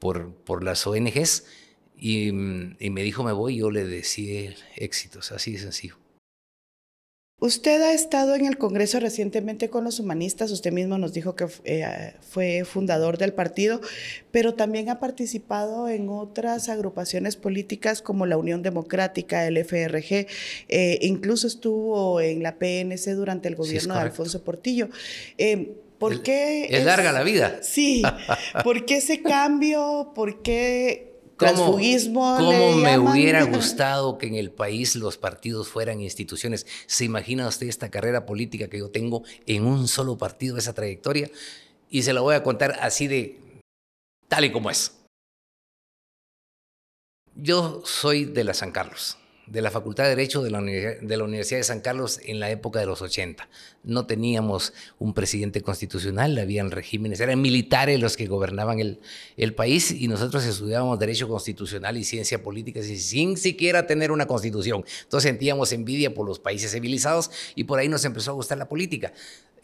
por, 0.00 0.34
por 0.34 0.64
las 0.64 0.84
ONGs 0.88 1.44
y, 1.96 2.30
y 2.30 2.90
me 2.90 3.04
dijo 3.04 3.22
me 3.22 3.30
voy, 3.30 3.58
yo 3.58 3.70
le 3.70 3.84
decía 3.84 4.56
éxitos, 4.74 5.30
así 5.30 5.52
de 5.52 5.58
sencillo. 5.60 5.98
Usted 7.38 7.82
ha 7.82 7.92
estado 7.92 8.34
en 8.34 8.46
el 8.46 8.56
Congreso 8.56 8.98
recientemente 8.98 9.68
con 9.68 9.84
los 9.84 10.00
humanistas, 10.00 10.50
usted 10.52 10.72
mismo 10.72 10.96
nos 10.96 11.12
dijo 11.12 11.36
que 11.36 11.46
eh, 11.64 12.14
fue 12.22 12.64
fundador 12.64 13.18
del 13.18 13.34
partido, 13.34 13.82
pero 14.30 14.54
también 14.54 14.88
ha 14.88 15.00
participado 15.00 15.90
en 15.90 16.08
otras 16.08 16.70
agrupaciones 16.70 17.36
políticas 17.36 18.00
como 18.00 18.24
la 18.24 18.38
Unión 18.38 18.62
Democrática, 18.62 19.46
el 19.46 19.58
FRG, 19.58 20.26
eh, 20.68 20.98
incluso 21.02 21.46
estuvo 21.46 22.22
en 22.22 22.42
la 22.42 22.56
PNC 22.56 23.14
durante 23.14 23.48
el 23.48 23.54
gobierno 23.54 23.92
de 23.92 24.00
Alfonso 24.00 24.42
Portillo. 24.42 24.88
Eh, 25.36 25.76
¿Por 25.98 26.22
qué? 26.22 26.68
Es, 26.70 26.86
larga 26.86 27.12
la 27.12 27.22
vida. 27.22 27.58
Sí. 27.62 28.02
¿Por 28.64 28.86
qué 28.86 28.96
ese 28.96 29.20
cambio? 29.20 30.12
¿Por 30.14 30.40
qué 30.40 31.15
¿Cómo, 31.36 31.78
¿Cómo 31.78 32.72
me 32.76 32.98
hubiera 32.98 33.42
gustado 33.44 34.16
que 34.16 34.26
en 34.26 34.36
el 34.36 34.50
país 34.50 34.96
los 34.96 35.18
partidos 35.18 35.68
fueran 35.68 36.00
instituciones? 36.00 36.66
¿Se 36.86 37.04
imagina 37.04 37.46
usted 37.46 37.68
esta 37.68 37.90
carrera 37.90 38.24
política 38.24 38.68
que 38.68 38.78
yo 38.78 38.90
tengo 38.90 39.22
en 39.46 39.66
un 39.66 39.86
solo 39.86 40.16
partido, 40.16 40.56
esa 40.56 40.72
trayectoria? 40.72 41.30
Y 41.90 42.02
se 42.02 42.12
la 42.12 42.22
voy 42.22 42.34
a 42.34 42.42
contar 42.42 42.78
así 42.80 43.06
de 43.06 43.38
tal 44.28 44.46
y 44.46 44.52
como 44.52 44.70
es. 44.70 44.92
Yo 47.34 47.82
soy 47.84 48.24
de 48.24 48.44
la 48.44 48.54
San 48.54 48.72
Carlos 48.72 49.18
de 49.46 49.62
la 49.62 49.70
Facultad 49.70 50.04
de 50.04 50.10
Derecho 50.10 50.42
de 50.42 50.50
la, 50.50 50.58
Universidad 51.24 51.60
de 51.60 51.64
San 51.64 51.80
Carlos 51.80 52.20
en 52.24 52.40
la 52.40 52.50
época 52.50 52.80
de 52.80 52.86
los 52.86 53.00
80. 53.00 53.48
No 53.84 54.06
teníamos 54.06 54.72
un 54.98 55.14
presidente 55.14 55.60
constitucional, 55.60 56.36
habían 56.38 56.70
regímenes, 56.70 57.20
eran 57.20 57.40
militares 57.40 58.00
los 58.00 58.16
que 58.16 58.26
gobernaban 58.26 58.80
el, 58.80 59.54
país 59.54 59.92
y 59.92 60.08
nosotros 60.08 60.44
estudiábamos 60.44 60.98
Derecho 60.98 61.28
Constitucional 61.28 61.96
y 61.96 62.04
Ciencia 62.04 62.42
Política 62.42 62.82
sin 62.82 63.36
siquiera 63.36 63.86
tener 63.86 64.10
una 64.10 64.26
constitución. 64.26 64.84
Entonces 65.04 65.30
sentíamos 65.30 65.72
envidia 65.72 66.12
por 66.12 66.26
los 66.26 66.38
países 66.38 66.72
civilizados 66.72 67.30
y 67.54 67.64
por 67.64 67.78
ahí 67.78 67.88
nos 67.88 68.04
empezó 68.04 68.32
a 68.32 68.34
gustar 68.34 68.58
la 68.58 68.68
política. 68.68 69.12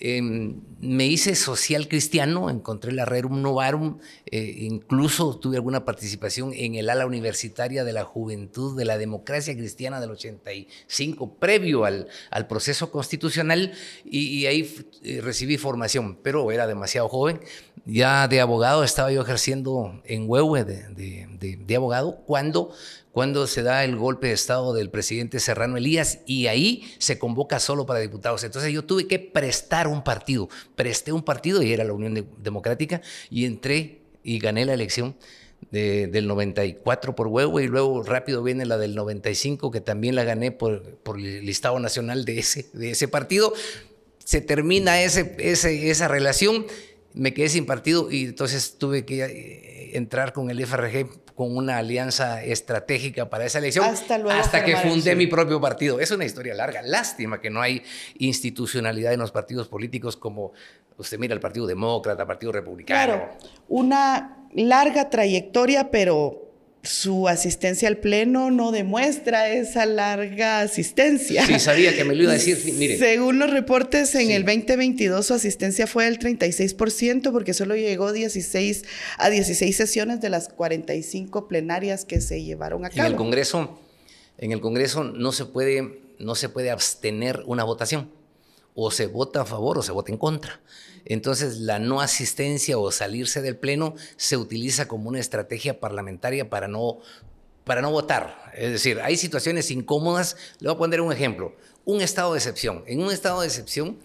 Em, 0.05 0.61
me 0.81 1.07
hice 1.07 1.37
social 1.37 1.87
cristiano, 1.87 2.51
encontré 2.51 2.91
la 2.91 3.05
Rerum 3.05 3.41
Novarum, 3.41 3.99
eh, 4.27 4.57
incluso 4.63 5.39
tuve 5.39 5.55
alguna 5.55 5.85
participación 5.85 6.53
en 6.57 6.75
el 6.75 6.91
ala 6.91 7.07
universitaria 7.07 7.85
de 7.85 7.93
la 7.93 8.03
juventud 8.03 8.77
de 8.77 8.85
la 8.85 8.99
democracia 8.99 9.55
cristiana 9.55 10.01
del 10.01 10.11
85, 10.11 11.37
previo 11.37 11.85
al, 11.85 12.09
al 12.33 12.49
proceso 12.49 12.91
constitucional, 12.91 13.75
y, 14.05 14.45
ahí 14.47 14.75
eh, 15.05 15.21
recibí 15.23 15.57
formación, 15.57 16.19
pero 16.21 16.51
era 16.51 16.67
demasiado 16.67 17.09
joven. 17.09 17.41
Ya 17.85 18.27
de 18.27 18.41
abogado 18.41 18.83
estaba 18.83 19.13
yo 19.13 19.23
ejerciendo 19.23 20.03
en 20.05 20.29
Huehue 20.29 20.65
de, 20.65 20.89
de, 20.89 21.57
de 21.65 21.77
abogado 21.77 22.17
cuando 22.27 22.73
cuando 23.13 23.47
se 23.47 23.63
da 23.63 23.85
el 23.85 23.97
golpe 23.97 24.29
de 24.29 24.33
Estado 24.33 24.73
del 24.73 24.91
presidente 24.91 25.39
Serrano 25.39 25.77
Elías 25.77 26.21
y 26.27 26.47
ahí 26.47 26.95
se 26.99 27.19
convoca 27.19 27.61
solo 27.61 27.87
para 27.87 28.01
diputados. 28.01 28.43
Entonces 28.43 28.73
yo 28.73 28.85
tuve 28.85 29.07
que 29.07 29.19
prestar 29.19 29.87
un 29.87 30.03
partido, 30.03 30.49
presté 30.75 31.13
un 31.13 31.23
partido 31.23 31.63
y 31.63 31.73
era 31.73 31.85
la 31.85 31.93
Unión 31.93 32.27
Democrática 32.39 33.03
y 33.31 33.45
entré 33.45 34.01
y 34.25 34.39
gané 34.39 34.65
la 34.65 34.75
elección. 34.75 35.15
del 35.71 36.27
94 36.27 37.15
por 37.15 37.29
huevo 37.29 37.61
y 37.61 37.69
luego 37.69 38.03
rápido 38.03 38.43
viene 38.43 38.67
la 38.67 38.79
del 38.79 38.97
95 38.97 39.71
que 39.71 39.81
también 39.81 40.17
la 40.17 40.25
gané 40.25 40.51
por, 40.51 40.99
el 41.17 41.47
listado 41.47 41.79
nacional 41.79 42.25
de 42.25 42.41
ese, 42.41 42.67
de 42.73 42.91
ese 42.91 43.09
partido. 43.09 43.53
Se 44.25 44.41
termina 44.41 45.03
ese, 45.03 45.37
esa 45.39 46.09
relación, 46.09 46.67
me 47.15 47.33
quedé 47.33 47.49
sin 47.49 47.67
partido 47.67 48.11
y 48.11 48.25
entonces 48.25 48.77
tuve 48.79 49.05
que 49.05 49.25
eh, 49.25 49.97
entrar 49.97 50.33
con 50.33 50.51
el 50.51 50.65
FRG 50.67 51.22
con 51.35 51.57
una 51.57 51.79
alianza 51.79 52.43
estratégica 52.43 53.29
para 53.31 53.45
esa 53.45 53.59
elección 53.59 53.85
hasta, 53.85 54.17
hasta 54.39 54.65
que 54.65 54.77
fundé 54.77 55.15
mi 55.15 55.27
propio 55.27 55.61
partido. 55.61 56.01
Es 56.01 56.11
una 56.11 56.25
historia 56.25 56.55
larga. 56.55 56.83
Lástima 56.83 57.41
que 57.41 57.51
no 57.51 57.61
hay 57.61 57.83
institucionalidad 58.19 59.13
en 59.13 59.21
los 59.21 59.31
partidos 59.31 59.69
políticos 59.69 60.17
como 60.17 60.53
usted 60.97 61.19
mira 61.19 61.35
el 61.35 61.41
Partido 61.41 61.67
Demócrata, 61.67 62.27
Partido 62.27 62.53
Republicano. 62.53 63.15
Claro, 63.15 63.29
una 63.69 64.47
larga 64.55 65.11
trayectoria, 65.11 65.91
pero 65.91 66.52
su 66.83 67.29
asistencia 67.29 67.87
al 67.87 67.99
pleno 67.99 68.51
no 68.51 68.73
demuestra 68.73 69.49
esa 69.49 69.87
larga 69.87 70.61
asistencia. 70.61 71.47
Sí, 71.47 71.61
sabía 71.61 71.95
que 71.95 72.05
me 72.05 72.15
lo 72.15 72.25
iba 72.25 72.33
a 72.33 72.35
decir. 72.35 72.59
Mire. 72.77 72.99
Según 72.99 73.39
los 73.39 73.51
reportes, 73.51 74.15
en 74.17 74.33
el 74.33 74.45
2022 74.45 75.27
su 75.27 75.35
asistencia 75.35 75.87
fue 75.87 76.07
del 76.07 76.19
36% 76.19 77.31
porque 77.31 77.55
solo 77.55 77.77
llegó 77.77 78.13
16 78.13 78.85
a 79.19 79.31
16 79.31 79.77
sesiones 79.77 80.21
de 80.21 80.31
las 80.31 80.49
45 80.49 81.47
plenarias 81.47 82.05
que 82.05 82.21
se 82.21 82.43
llevaron 82.43 82.85
a 82.85 82.91
cabo. 82.91 83.07
En 83.07 83.13
el 83.13 83.17
Congreso, 83.17 83.79
en 84.39 84.51
el 84.51 84.61
Congreso 84.61 85.05
no 85.05 85.31
se 85.31 85.45
puede, 85.45 86.01
no 86.19 86.35
se 86.35 86.49
puede 86.49 86.71
abstener 86.71 87.45
una 87.47 87.63
votación. 87.63 88.11
O 88.75 88.91
se 88.91 89.07
vota 89.07 89.43
a 89.43 89.45
favor 89.45 89.79
o 89.79 89.83
se 89.83 89.93
vota 89.93 90.13
en 90.13 90.19
contra. 90.19 90.61
Entonces, 91.05 91.59
la 91.59 91.79
no 91.79 92.01
asistencia 92.01 92.79
o 92.79 92.91
salirse 92.91 93.43
del 93.43 93.57
Pleno 93.57 93.95
se 94.17 94.37
utiliza 94.37 94.87
como 94.87 95.09
una 95.09 95.21
estrategia 95.21 95.81
parlamentaria 95.81 96.49
para 96.49 96.69
no, 96.69 96.99
para 97.65 97.83
no 97.83 97.91
votar. 97.91 98.53
Es 98.55 98.73
decir, 98.73 99.01
hay 99.01 99.17
situaciones 99.17 99.71
incómodas. 99.71 100.37
Le 100.61 100.69
voy 100.69 100.77
a 100.77 100.79
poner 100.79 101.01
un 101.01 101.13
ejemplo. 101.13 101.55
Un 101.85 102.01
estado 102.01 102.33
de 102.33 102.39
excepción. 102.39 102.85
En 102.87 103.03
un 103.03 103.11
estado 103.11 103.41
de 103.41 103.49
excepción, 103.49 103.99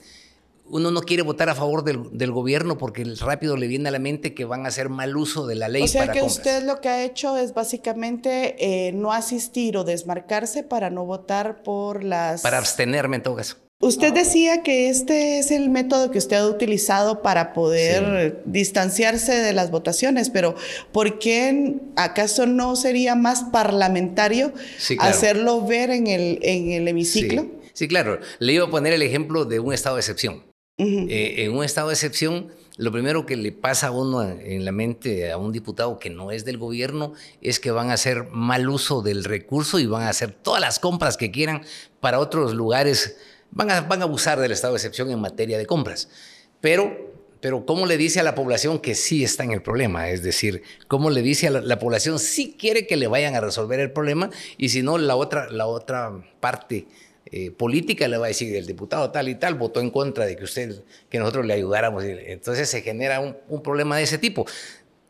uno 0.69 0.91
no 0.91 1.01
quiere 1.01 1.23
votar 1.23 1.49
a 1.49 1.55
favor 1.55 1.83
del, 1.83 2.31
gobierno 2.31 2.77
porque 2.77 3.05
rápido 3.19 3.55
le 3.57 3.67
viene 3.67 3.89
a 3.89 3.91
la 3.91 3.99
mente 3.99 4.33
que 4.33 4.45
van 4.45 4.65
a 4.65 4.69
hacer 4.69 4.89
mal 4.89 5.15
uso 5.15 5.47
de 5.47 5.55
la 5.55 5.69
ley. 5.69 5.83
O 5.83 5.87
sea 5.87 6.11
que 6.11 6.21
usted 6.21 6.63
lo 6.63 6.81
que 6.81 6.89
ha 6.89 7.03
hecho 7.03 7.37
es 7.37 7.53
básicamente 7.53 8.55
eh, 8.59 8.91
no 8.91 9.13
asistir 9.13 9.77
o 9.77 9.83
desmarcarse 9.83 10.63
para 10.63 10.89
no 10.89 11.05
votar 11.05 11.63
por 11.63 12.03
las... 12.03 12.41
Para 12.41 12.57
abstenerme 12.57 13.17
en 13.17 13.23
todo 13.23 13.35
caso. 13.35 13.57
Usted 13.79 14.11
decía 14.11 14.63
que 14.63 14.89
este 14.89 15.37
es 15.37 15.51
el 15.51 15.69
método 15.69 16.09
que 16.09 16.17
usted 16.17 16.37
ha 16.37 16.47
utilizado 16.47 17.21
para 17.21 17.53
poder 17.53 18.41
distanciarse 18.45 19.35
de 19.35 19.53
las 19.53 19.69
votaciones, 19.69 20.31
pero 20.31 20.55
¿por 20.91 21.19
qué 21.19 21.75
acaso 21.95 22.47
no 22.47 22.75
sería 22.75 23.13
más 23.13 23.43
parlamentario 23.43 24.51
hacerlo 24.97 25.63
ver 25.63 25.91
en 25.91 26.07
el, 26.07 26.39
en 26.41 26.71
el 26.71 26.87
hemiciclo? 26.87 27.45
Sí. 27.73 27.87
claro. 27.87 28.19
Le 28.39 28.53
iba 28.53 28.65
a 28.65 28.69
poner 28.71 28.93
el 28.93 29.03
ejemplo 29.03 29.45
de 29.45 29.59
un 29.59 29.71
estado 29.71 29.97
de 29.97 29.99
excepción. 29.99 30.43
Eh, 30.79 31.43
en 31.43 31.55
un 31.55 31.63
estado 31.63 31.89
de 31.89 31.93
excepción, 31.93 32.47
lo 32.77 32.91
primero 32.91 33.27
que 33.27 33.35
le 33.35 33.51
pasa 33.51 33.87
a 33.87 33.91
uno 33.91 34.23
en 34.23 34.65
la 34.65 34.71
mente 34.71 35.31
a 35.31 35.37
un 35.37 35.51
diputado 35.51 35.99
que 35.99 36.09
no 36.09 36.31
es 36.31 36.45
del 36.45 36.57
gobierno 36.57 37.13
es 37.41 37.59
que 37.59 37.69
van 37.69 37.91
a 37.91 37.93
hacer 37.93 38.25
mal 38.31 38.69
uso 38.69 39.03
del 39.03 39.23
recurso 39.23 39.77
y 39.77 39.85
van 39.85 40.03
a 40.03 40.09
hacer 40.09 40.31
todas 40.31 40.61
las 40.61 40.79
compras 40.79 41.15
que 41.17 41.29
quieran 41.29 41.63
para 41.99 42.19
otros 42.19 42.53
lugares 42.53 43.17
van 43.51 43.71
a, 43.71 43.81
van 43.81 44.01
a 44.01 44.05
abusar 44.05 44.39
del 44.39 44.51
estado 44.51 44.73
de 44.73 44.77
excepción 44.77 45.11
en 45.11 45.19
materia 45.19 45.57
de 45.57 45.65
compras. 45.65 46.09
Pero, 46.61 47.13
pero 47.39 47.65
¿cómo 47.65 47.85
le 47.85 47.97
dice 47.97 48.19
a 48.19 48.23
la 48.23 48.35
población 48.35 48.79
que 48.79 48.95
sí 48.95 49.23
está 49.23 49.43
en 49.43 49.51
el 49.51 49.61
problema? 49.61 50.09
Es 50.09 50.23
decir, 50.23 50.63
¿cómo 50.87 51.09
le 51.09 51.21
dice 51.21 51.47
a 51.47 51.51
la, 51.51 51.79
población 51.79 52.19
si 52.19 52.53
quiere 52.53 52.87
que 52.87 52.97
le 52.97 53.07
vayan 53.07 53.35
a 53.35 53.41
resolver 53.41 53.79
el 53.79 53.91
problema 53.91 54.29
y 54.57 54.69
si 54.69 54.81
no, 54.81 54.97
la 54.97 55.15
otra, 55.15 55.49
la 55.49 55.67
otra 55.67 56.11
parte 56.39 56.87
eh, 57.25 57.51
política 57.51 58.07
le 58.07 58.17
va 58.17 58.25
a 58.25 58.29
decir 58.29 58.55
el 58.55 58.65
diputado 58.65 59.11
tal 59.11 59.27
y 59.27 59.35
tal 59.35 59.55
votó 59.55 59.81
en 59.81 59.91
contra 59.91 60.25
de 60.25 60.35
que 60.35 60.45
usted, 60.45 60.83
que 61.09 61.19
nosotros 61.19 61.45
le 61.45 61.53
ayudáramos. 61.53 62.03
Entonces 62.03 62.69
se 62.69 62.81
genera 62.81 63.19
un 63.19 63.61
problema 63.63 63.97
de 63.97 64.03
ese 64.03 64.17
tipo. 64.17 64.45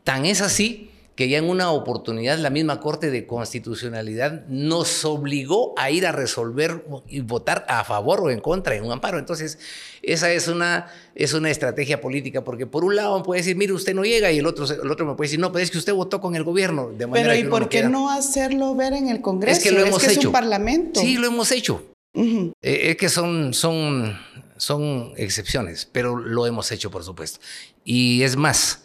Tan 0.04 0.24
es 0.24 0.40
así 0.40 0.90
que 1.18 1.28
ya 1.28 1.38
en 1.38 1.50
una 1.50 1.72
oportunidad 1.72 2.38
la 2.38 2.48
misma 2.48 2.78
Corte 2.78 3.10
de 3.10 3.26
Constitucionalidad 3.26 4.46
nos 4.46 5.04
obligó 5.04 5.74
a 5.76 5.90
ir 5.90 6.06
a 6.06 6.12
resolver 6.12 6.84
y 7.08 7.22
votar 7.22 7.66
a 7.68 7.82
favor 7.82 8.20
o 8.20 8.30
en 8.30 8.38
contra 8.38 8.76
en 8.76 8.84
un 8.84 8.92
amparo. 8.92 9.18
Entonces, 9.18 9.58
esa 10.00 10.30
es 10.30 10.46
una, 10.46 10.86
es 11.16 11.32
una 11.32 11.50
estrategia 11.50 12.00
política, 12.00 12.44
porque 12.44 12.66
por 12.66 12.84
un 12.84 12.94
lado 12.94 13.20
puede 13.24 13.40
decir, 13.40 13.56
mire, 13.56 13.72
usted 13.72 13.96
no 13.96 14.04
llega, 14.04 14.30
y 14.30 14.38
el 14.38 14.46
otro, 14.46 14.64
el 14.64 14.88
otro 14.88 15.06
me 15.06 15.16
puede 15.16 15.26
decir, 15.26 15.40
no, 15.40 15.50
pero 15.50 15.64
es 15.64 15.72
que 15.72 15.78
usted 15.78 15.92
votó 15.92 16.20
con 16.20 16.36
el 16.36 16.44
gobierno. 16.44 16.92
De 16.96 17.08
manera 17.08 17.32
pero 17.32 17.48
¿y 17.48 17.50
por 17.50 17.68
qué 17.68 17.82
no 17.82 18.10
hacerlo 18.10 18.76
ver 18.76 18.92
en 18.92 19.08
el 19.08 19.20
Congreso? 19.20 19.58
Es 19.58 19.64
que 19.64 19.72
lo 19.72 19.84
hemos 19.84 20.04
es 20.04 20.10
hecho. 20.10 20.20
Es 20.20 20.26
un 20.26 20.32
parlamento. 20.32 21.00
Sí, 21.00 21.16
lo 21.16 21.26
hemos 21.26 21.50
hecho. 21.50 21.82
Eh, 22.14 22.52
es 22.62 22.96
que 22.96 23.08
son, 23.08 23.54
son, 23.54 24.16
son 24.56 25.14
excepciones, 25.16 25.88
pero 25.90 26.16
lo 26.16 26.46
hemos 26.46 26.70
hecho, 26.70 26.92
por 26.92 27.02
supuesto. 27.02 27.40
Y 27.84 28.22
es 28.22 28.36
más, 28.36 28.84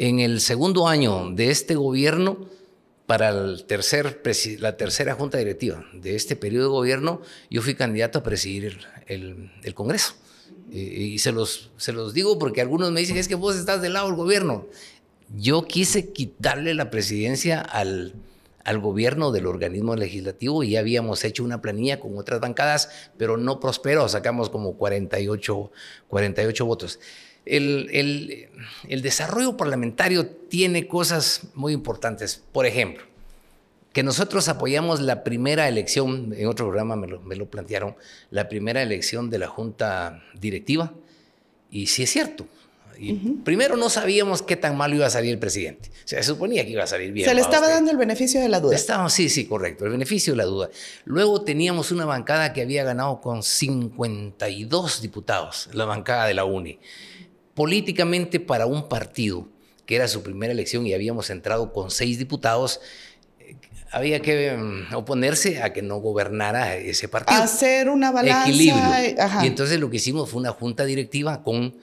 en 0.00 0.18
el 0.18 0.40
segundo 0.40 0.88
año 0.88 1.30
de 1.30 1.50
este 1.50 1.74
gobierno, 1.74 2.48
para 3.04 3.28
el 3.28 3.64
tercer, 3.66 4.22
la 4.58 4.78
tercera 4.78 5.14
junta 5.14 5.36
directiva 5.36 5.84
de 5.92 6.16
este 6.16 6.36
periodo 6.36 6.64
de 6.64 6.70
gobierno, 6.70 7.20
yo 7.50 7.60
fui 7.60 7.74
candidato 7.74 8.20
a 8.20 8.22
presidir 8.22 8.78
el, 9.08 9.74
Congreso. 9.74 10.14
y 10.72 11.18
se 11.18 11.32
los, 11.32 11.70
se 11.76 11.92
los 11.92 12.14
digo 12.14 12.38
porque 12.38 12.62
algunos 12.62 12.90
me 12.92 13.00
dicen, 13.00 13.18
es 13.18 13.28
que 13.28 13.34
vos 13.34 13.56
estás 13.56 13.82
del 13.82 13.92
lado 13.92 14.06
del 14.06 14.16
gobierno. 14.16 14.66
Yo 15.36 15.66
quise 15.66 16.12
quitarle 16.12 16.72
la 16.72 16.90
presidencia 16.90 17.60
al, 17.60 18.14
al 18.64 18.78
gobierno 18.78 19.32
del 19.32 19.46
organismo 19.46 19.96
legislativo 19.96 20.62
y 20.62 20.70
ya 20.70 20.80
habíamos 20.80 21.24
hecho 21.24 21.44
una 21.44 21.60
planilla 21.60 22.00
con 22.00 22.16
otras 22.16 22.40
bancadas, 22.40 22.88
pero 23.18 23.36
no 23.36 23.60
prosperó, 23.60 24.08
sacamos 24.08 24.48
como 24.48 24.78
48, 24.78 25.70
48 26.08 26.64
votos 26.64 27.00
el, 27.50 29.02
desarrollo 29.02 29.56
parlamentario 29.56 30.26
tiene 30.26 30.86
cosas 30.86 31.42
muy 31.54 31.72
importantes. 31.72 32.42
Por 32.52 32.66
ejemplo, 32.66 33.04
que 33.92 34.02
nosotros 34.02 34.48
apoyamos 34.48 35.00
la 35.00 35.24
primera 35.24 35.68
elección, 35.68 36.32
en 36.36 36.46
otro 36.46 36.66
programa 36.66 36.96
me 36.96 37.36
lo, 37.36 37.50
plantearon, 37.50 37.96
la 38.30 38.48
primera 38.48 38.82
elección 38.82 39.30
de 39.30 39.38
la 39.38 39.48
Junta 39.48 40.22
Directiva. 40.34 40.92
Y 41.72 41.86
sí 41.86 42.02
es 42.04 42.10
cierto, 42.10 42.46
y 42.98 43.14
Primero 43.14 43.76
no 43.76 43.88
sabíamos 43.88 44.42
qué 44.42 44.56
tan 44.56 44.76
mal 44.76 44.92
iba 44.92 45.06
a 45.06 45.10
salir 45.10 45.30
el 45.30 45.38
presidente. 45.38 45.90
se 46.04 46.22
suponía 46.22 46.64
que 46.64 46.72
iba 46.72 46.84
a 46.84 46.86
salir 46.86 47.12
bien. 47.12 47.26
Se 47.26 47.34
le 47.34 47.40
estaba 47.40 47.68
dando 47.68 47.90
el 47.90 47.96
beneficio 47.96 48.40
de 48.40 48.48
la 48.48 48.60
duda. 48.60 49.08
sí, 49.08 49.30
sí, 49.30 49.46
correcto, 49.46 49.86
el 49.86 49.90
beneficio 49.92 50.34
de 50.34 50.36
la 50.36 50.44
duda. 50.44 50.68
Luego 51.06 51.42
teníamos 51.42 51.92
una 51.92 52.04
bancada 52.04 52.52
que 52.52 52.60
había 52.60 52.84
ganado 52.84 53.20
con 53.22 53.42
52 53.42 55.00
diputados, 55.00 55.70
la 55.72 55.86
bancada 55.86 56.26
de 56.26 56.34
la 56.34 56.44
UNI 56.44 56.78
políticamente 57.60 58.40
para 58.40 58.64
un 58.64 58.88
partido, 58.88 59.46
que 59.84 59.94
era 59.94 60.08
su 60.08 60.22
primera 60.22 60.50
elección 60.50 60.86
y 60.86 60.94
habíamos 60.94 61.28
entrado 61.28 61.74
con 61.74 61.90
seis 61.90 62.16
diputados, 62.16 62.80
eh, 63.38 63.54
había 63.92 64.22
que 64.22 64.56
mm, 64.56 64.94
oponerse 64.94 65.62
a 65.62 65.70
que 65.74 65.82
no 65.82 65.98
gobernara 65.98 66.76
ese 66.76 67.06
partido. 67.06 67.42
Hacer 67.42 67.90
una 67.90 68.12
balanza. 68.12 68.48
Equilibrio. 68.48 68.82
Y 69.42 69.46
entonces 69.46 69.78
lo 69.78 69.90
que 69.90 69.98
hicimos 69.98 70.30
fue 70.30 70.40
una 70.40 70.52
junta 70.52 70.86
directiva 70.86 71.42
con, 71.42 71.76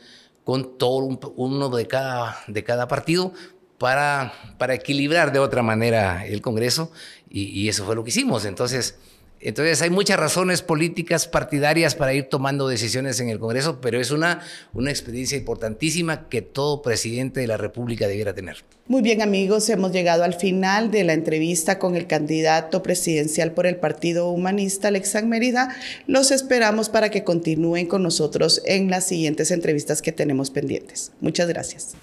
con 0.43 0.79
todo 0.79 1.15
uno 1.35 1.69
de 1.69 1.85
cada, 1.85 2.39
de 2.47 2.63
cada 2.63 2.87
partido 2.87 3.31
para, 3.77 4.33
para 4.57 4.73
equilibrar 4.73 5.31
de 5.31 5.37
otra 5.37 5.61
manera 5.61 6.25
el 6.25 6.41
Congreso 6.41 6.91
y, 7.29 7.49
y 7.49 7.69
eso 7.69 7.85
fue 7.85 7.93
lo 7.93 8.03
que 8.03 8.09
hicimos. 8.09 8.45
Entonces, 8.45 8.95
entonces 9.39 9.81
hay 9.81 9.89
muchas 9.89 10.19
razones 10.19 10.61
políticas 10.61 11.27
partidarias 11.27 11.95
para 11.95 12.13
ir 12.13 12.25
tomando 12.29 12.67
decisiones 12.67 13.19
en 13.19 13.29
el 13.29 13.39
Congreso, 13.39 13.79
pero 13.81 13.99
es 13.99 14.11
una, 14.11 14.41
una 14.73 14.89
experiencia 14.89 15.37
importantísima 15.37 16.27
que 16.29 16.41
todo 16.41 16.81
presidente 16.81 17.39
de 17.39 17.47
la 17.47 17.57
República 17.57 18.07
debiera 18.07 18.33
tener. 18.33 18.63
Muy 18.87 19.01
bien 19.01 19.21
amigos, 19.21 19.69
hemos 19.69 19.91
llegado 19.91 20.23
al 20.23 20.33
final 20.33 20.91
de 20.91 21.03
la 21.03 21.13
entrevista 21.13 21.77
con 21.77 21.95
el 21.95 22.07
candidato 22.07 22.81
presidencial 22.83 23.51
por 23.51 23.67
el 23.67 23.75
Partido 23.75 24.29
Humanista, 24.29 24.87
Alexan 24.87 25.27
Mérida. 25.29 25.75
Los 26.07 26.31
esperamos 26.31 26.89
para 26.89 27.11
que 27.11 27.23
continúen 27.23 27.87
con 27.87 28.01
nosotros 28.01 28.61
en 28.65 28.89
las 28.89 29.05
siguientes 29.05 29.51
entrevistas 29.51 30.01
que 30.01 30.11
tenemos 30.13 30.51
pendientes. 30.51 31.11
Muchas 31.19 31.47
gracias. 31.47 31.95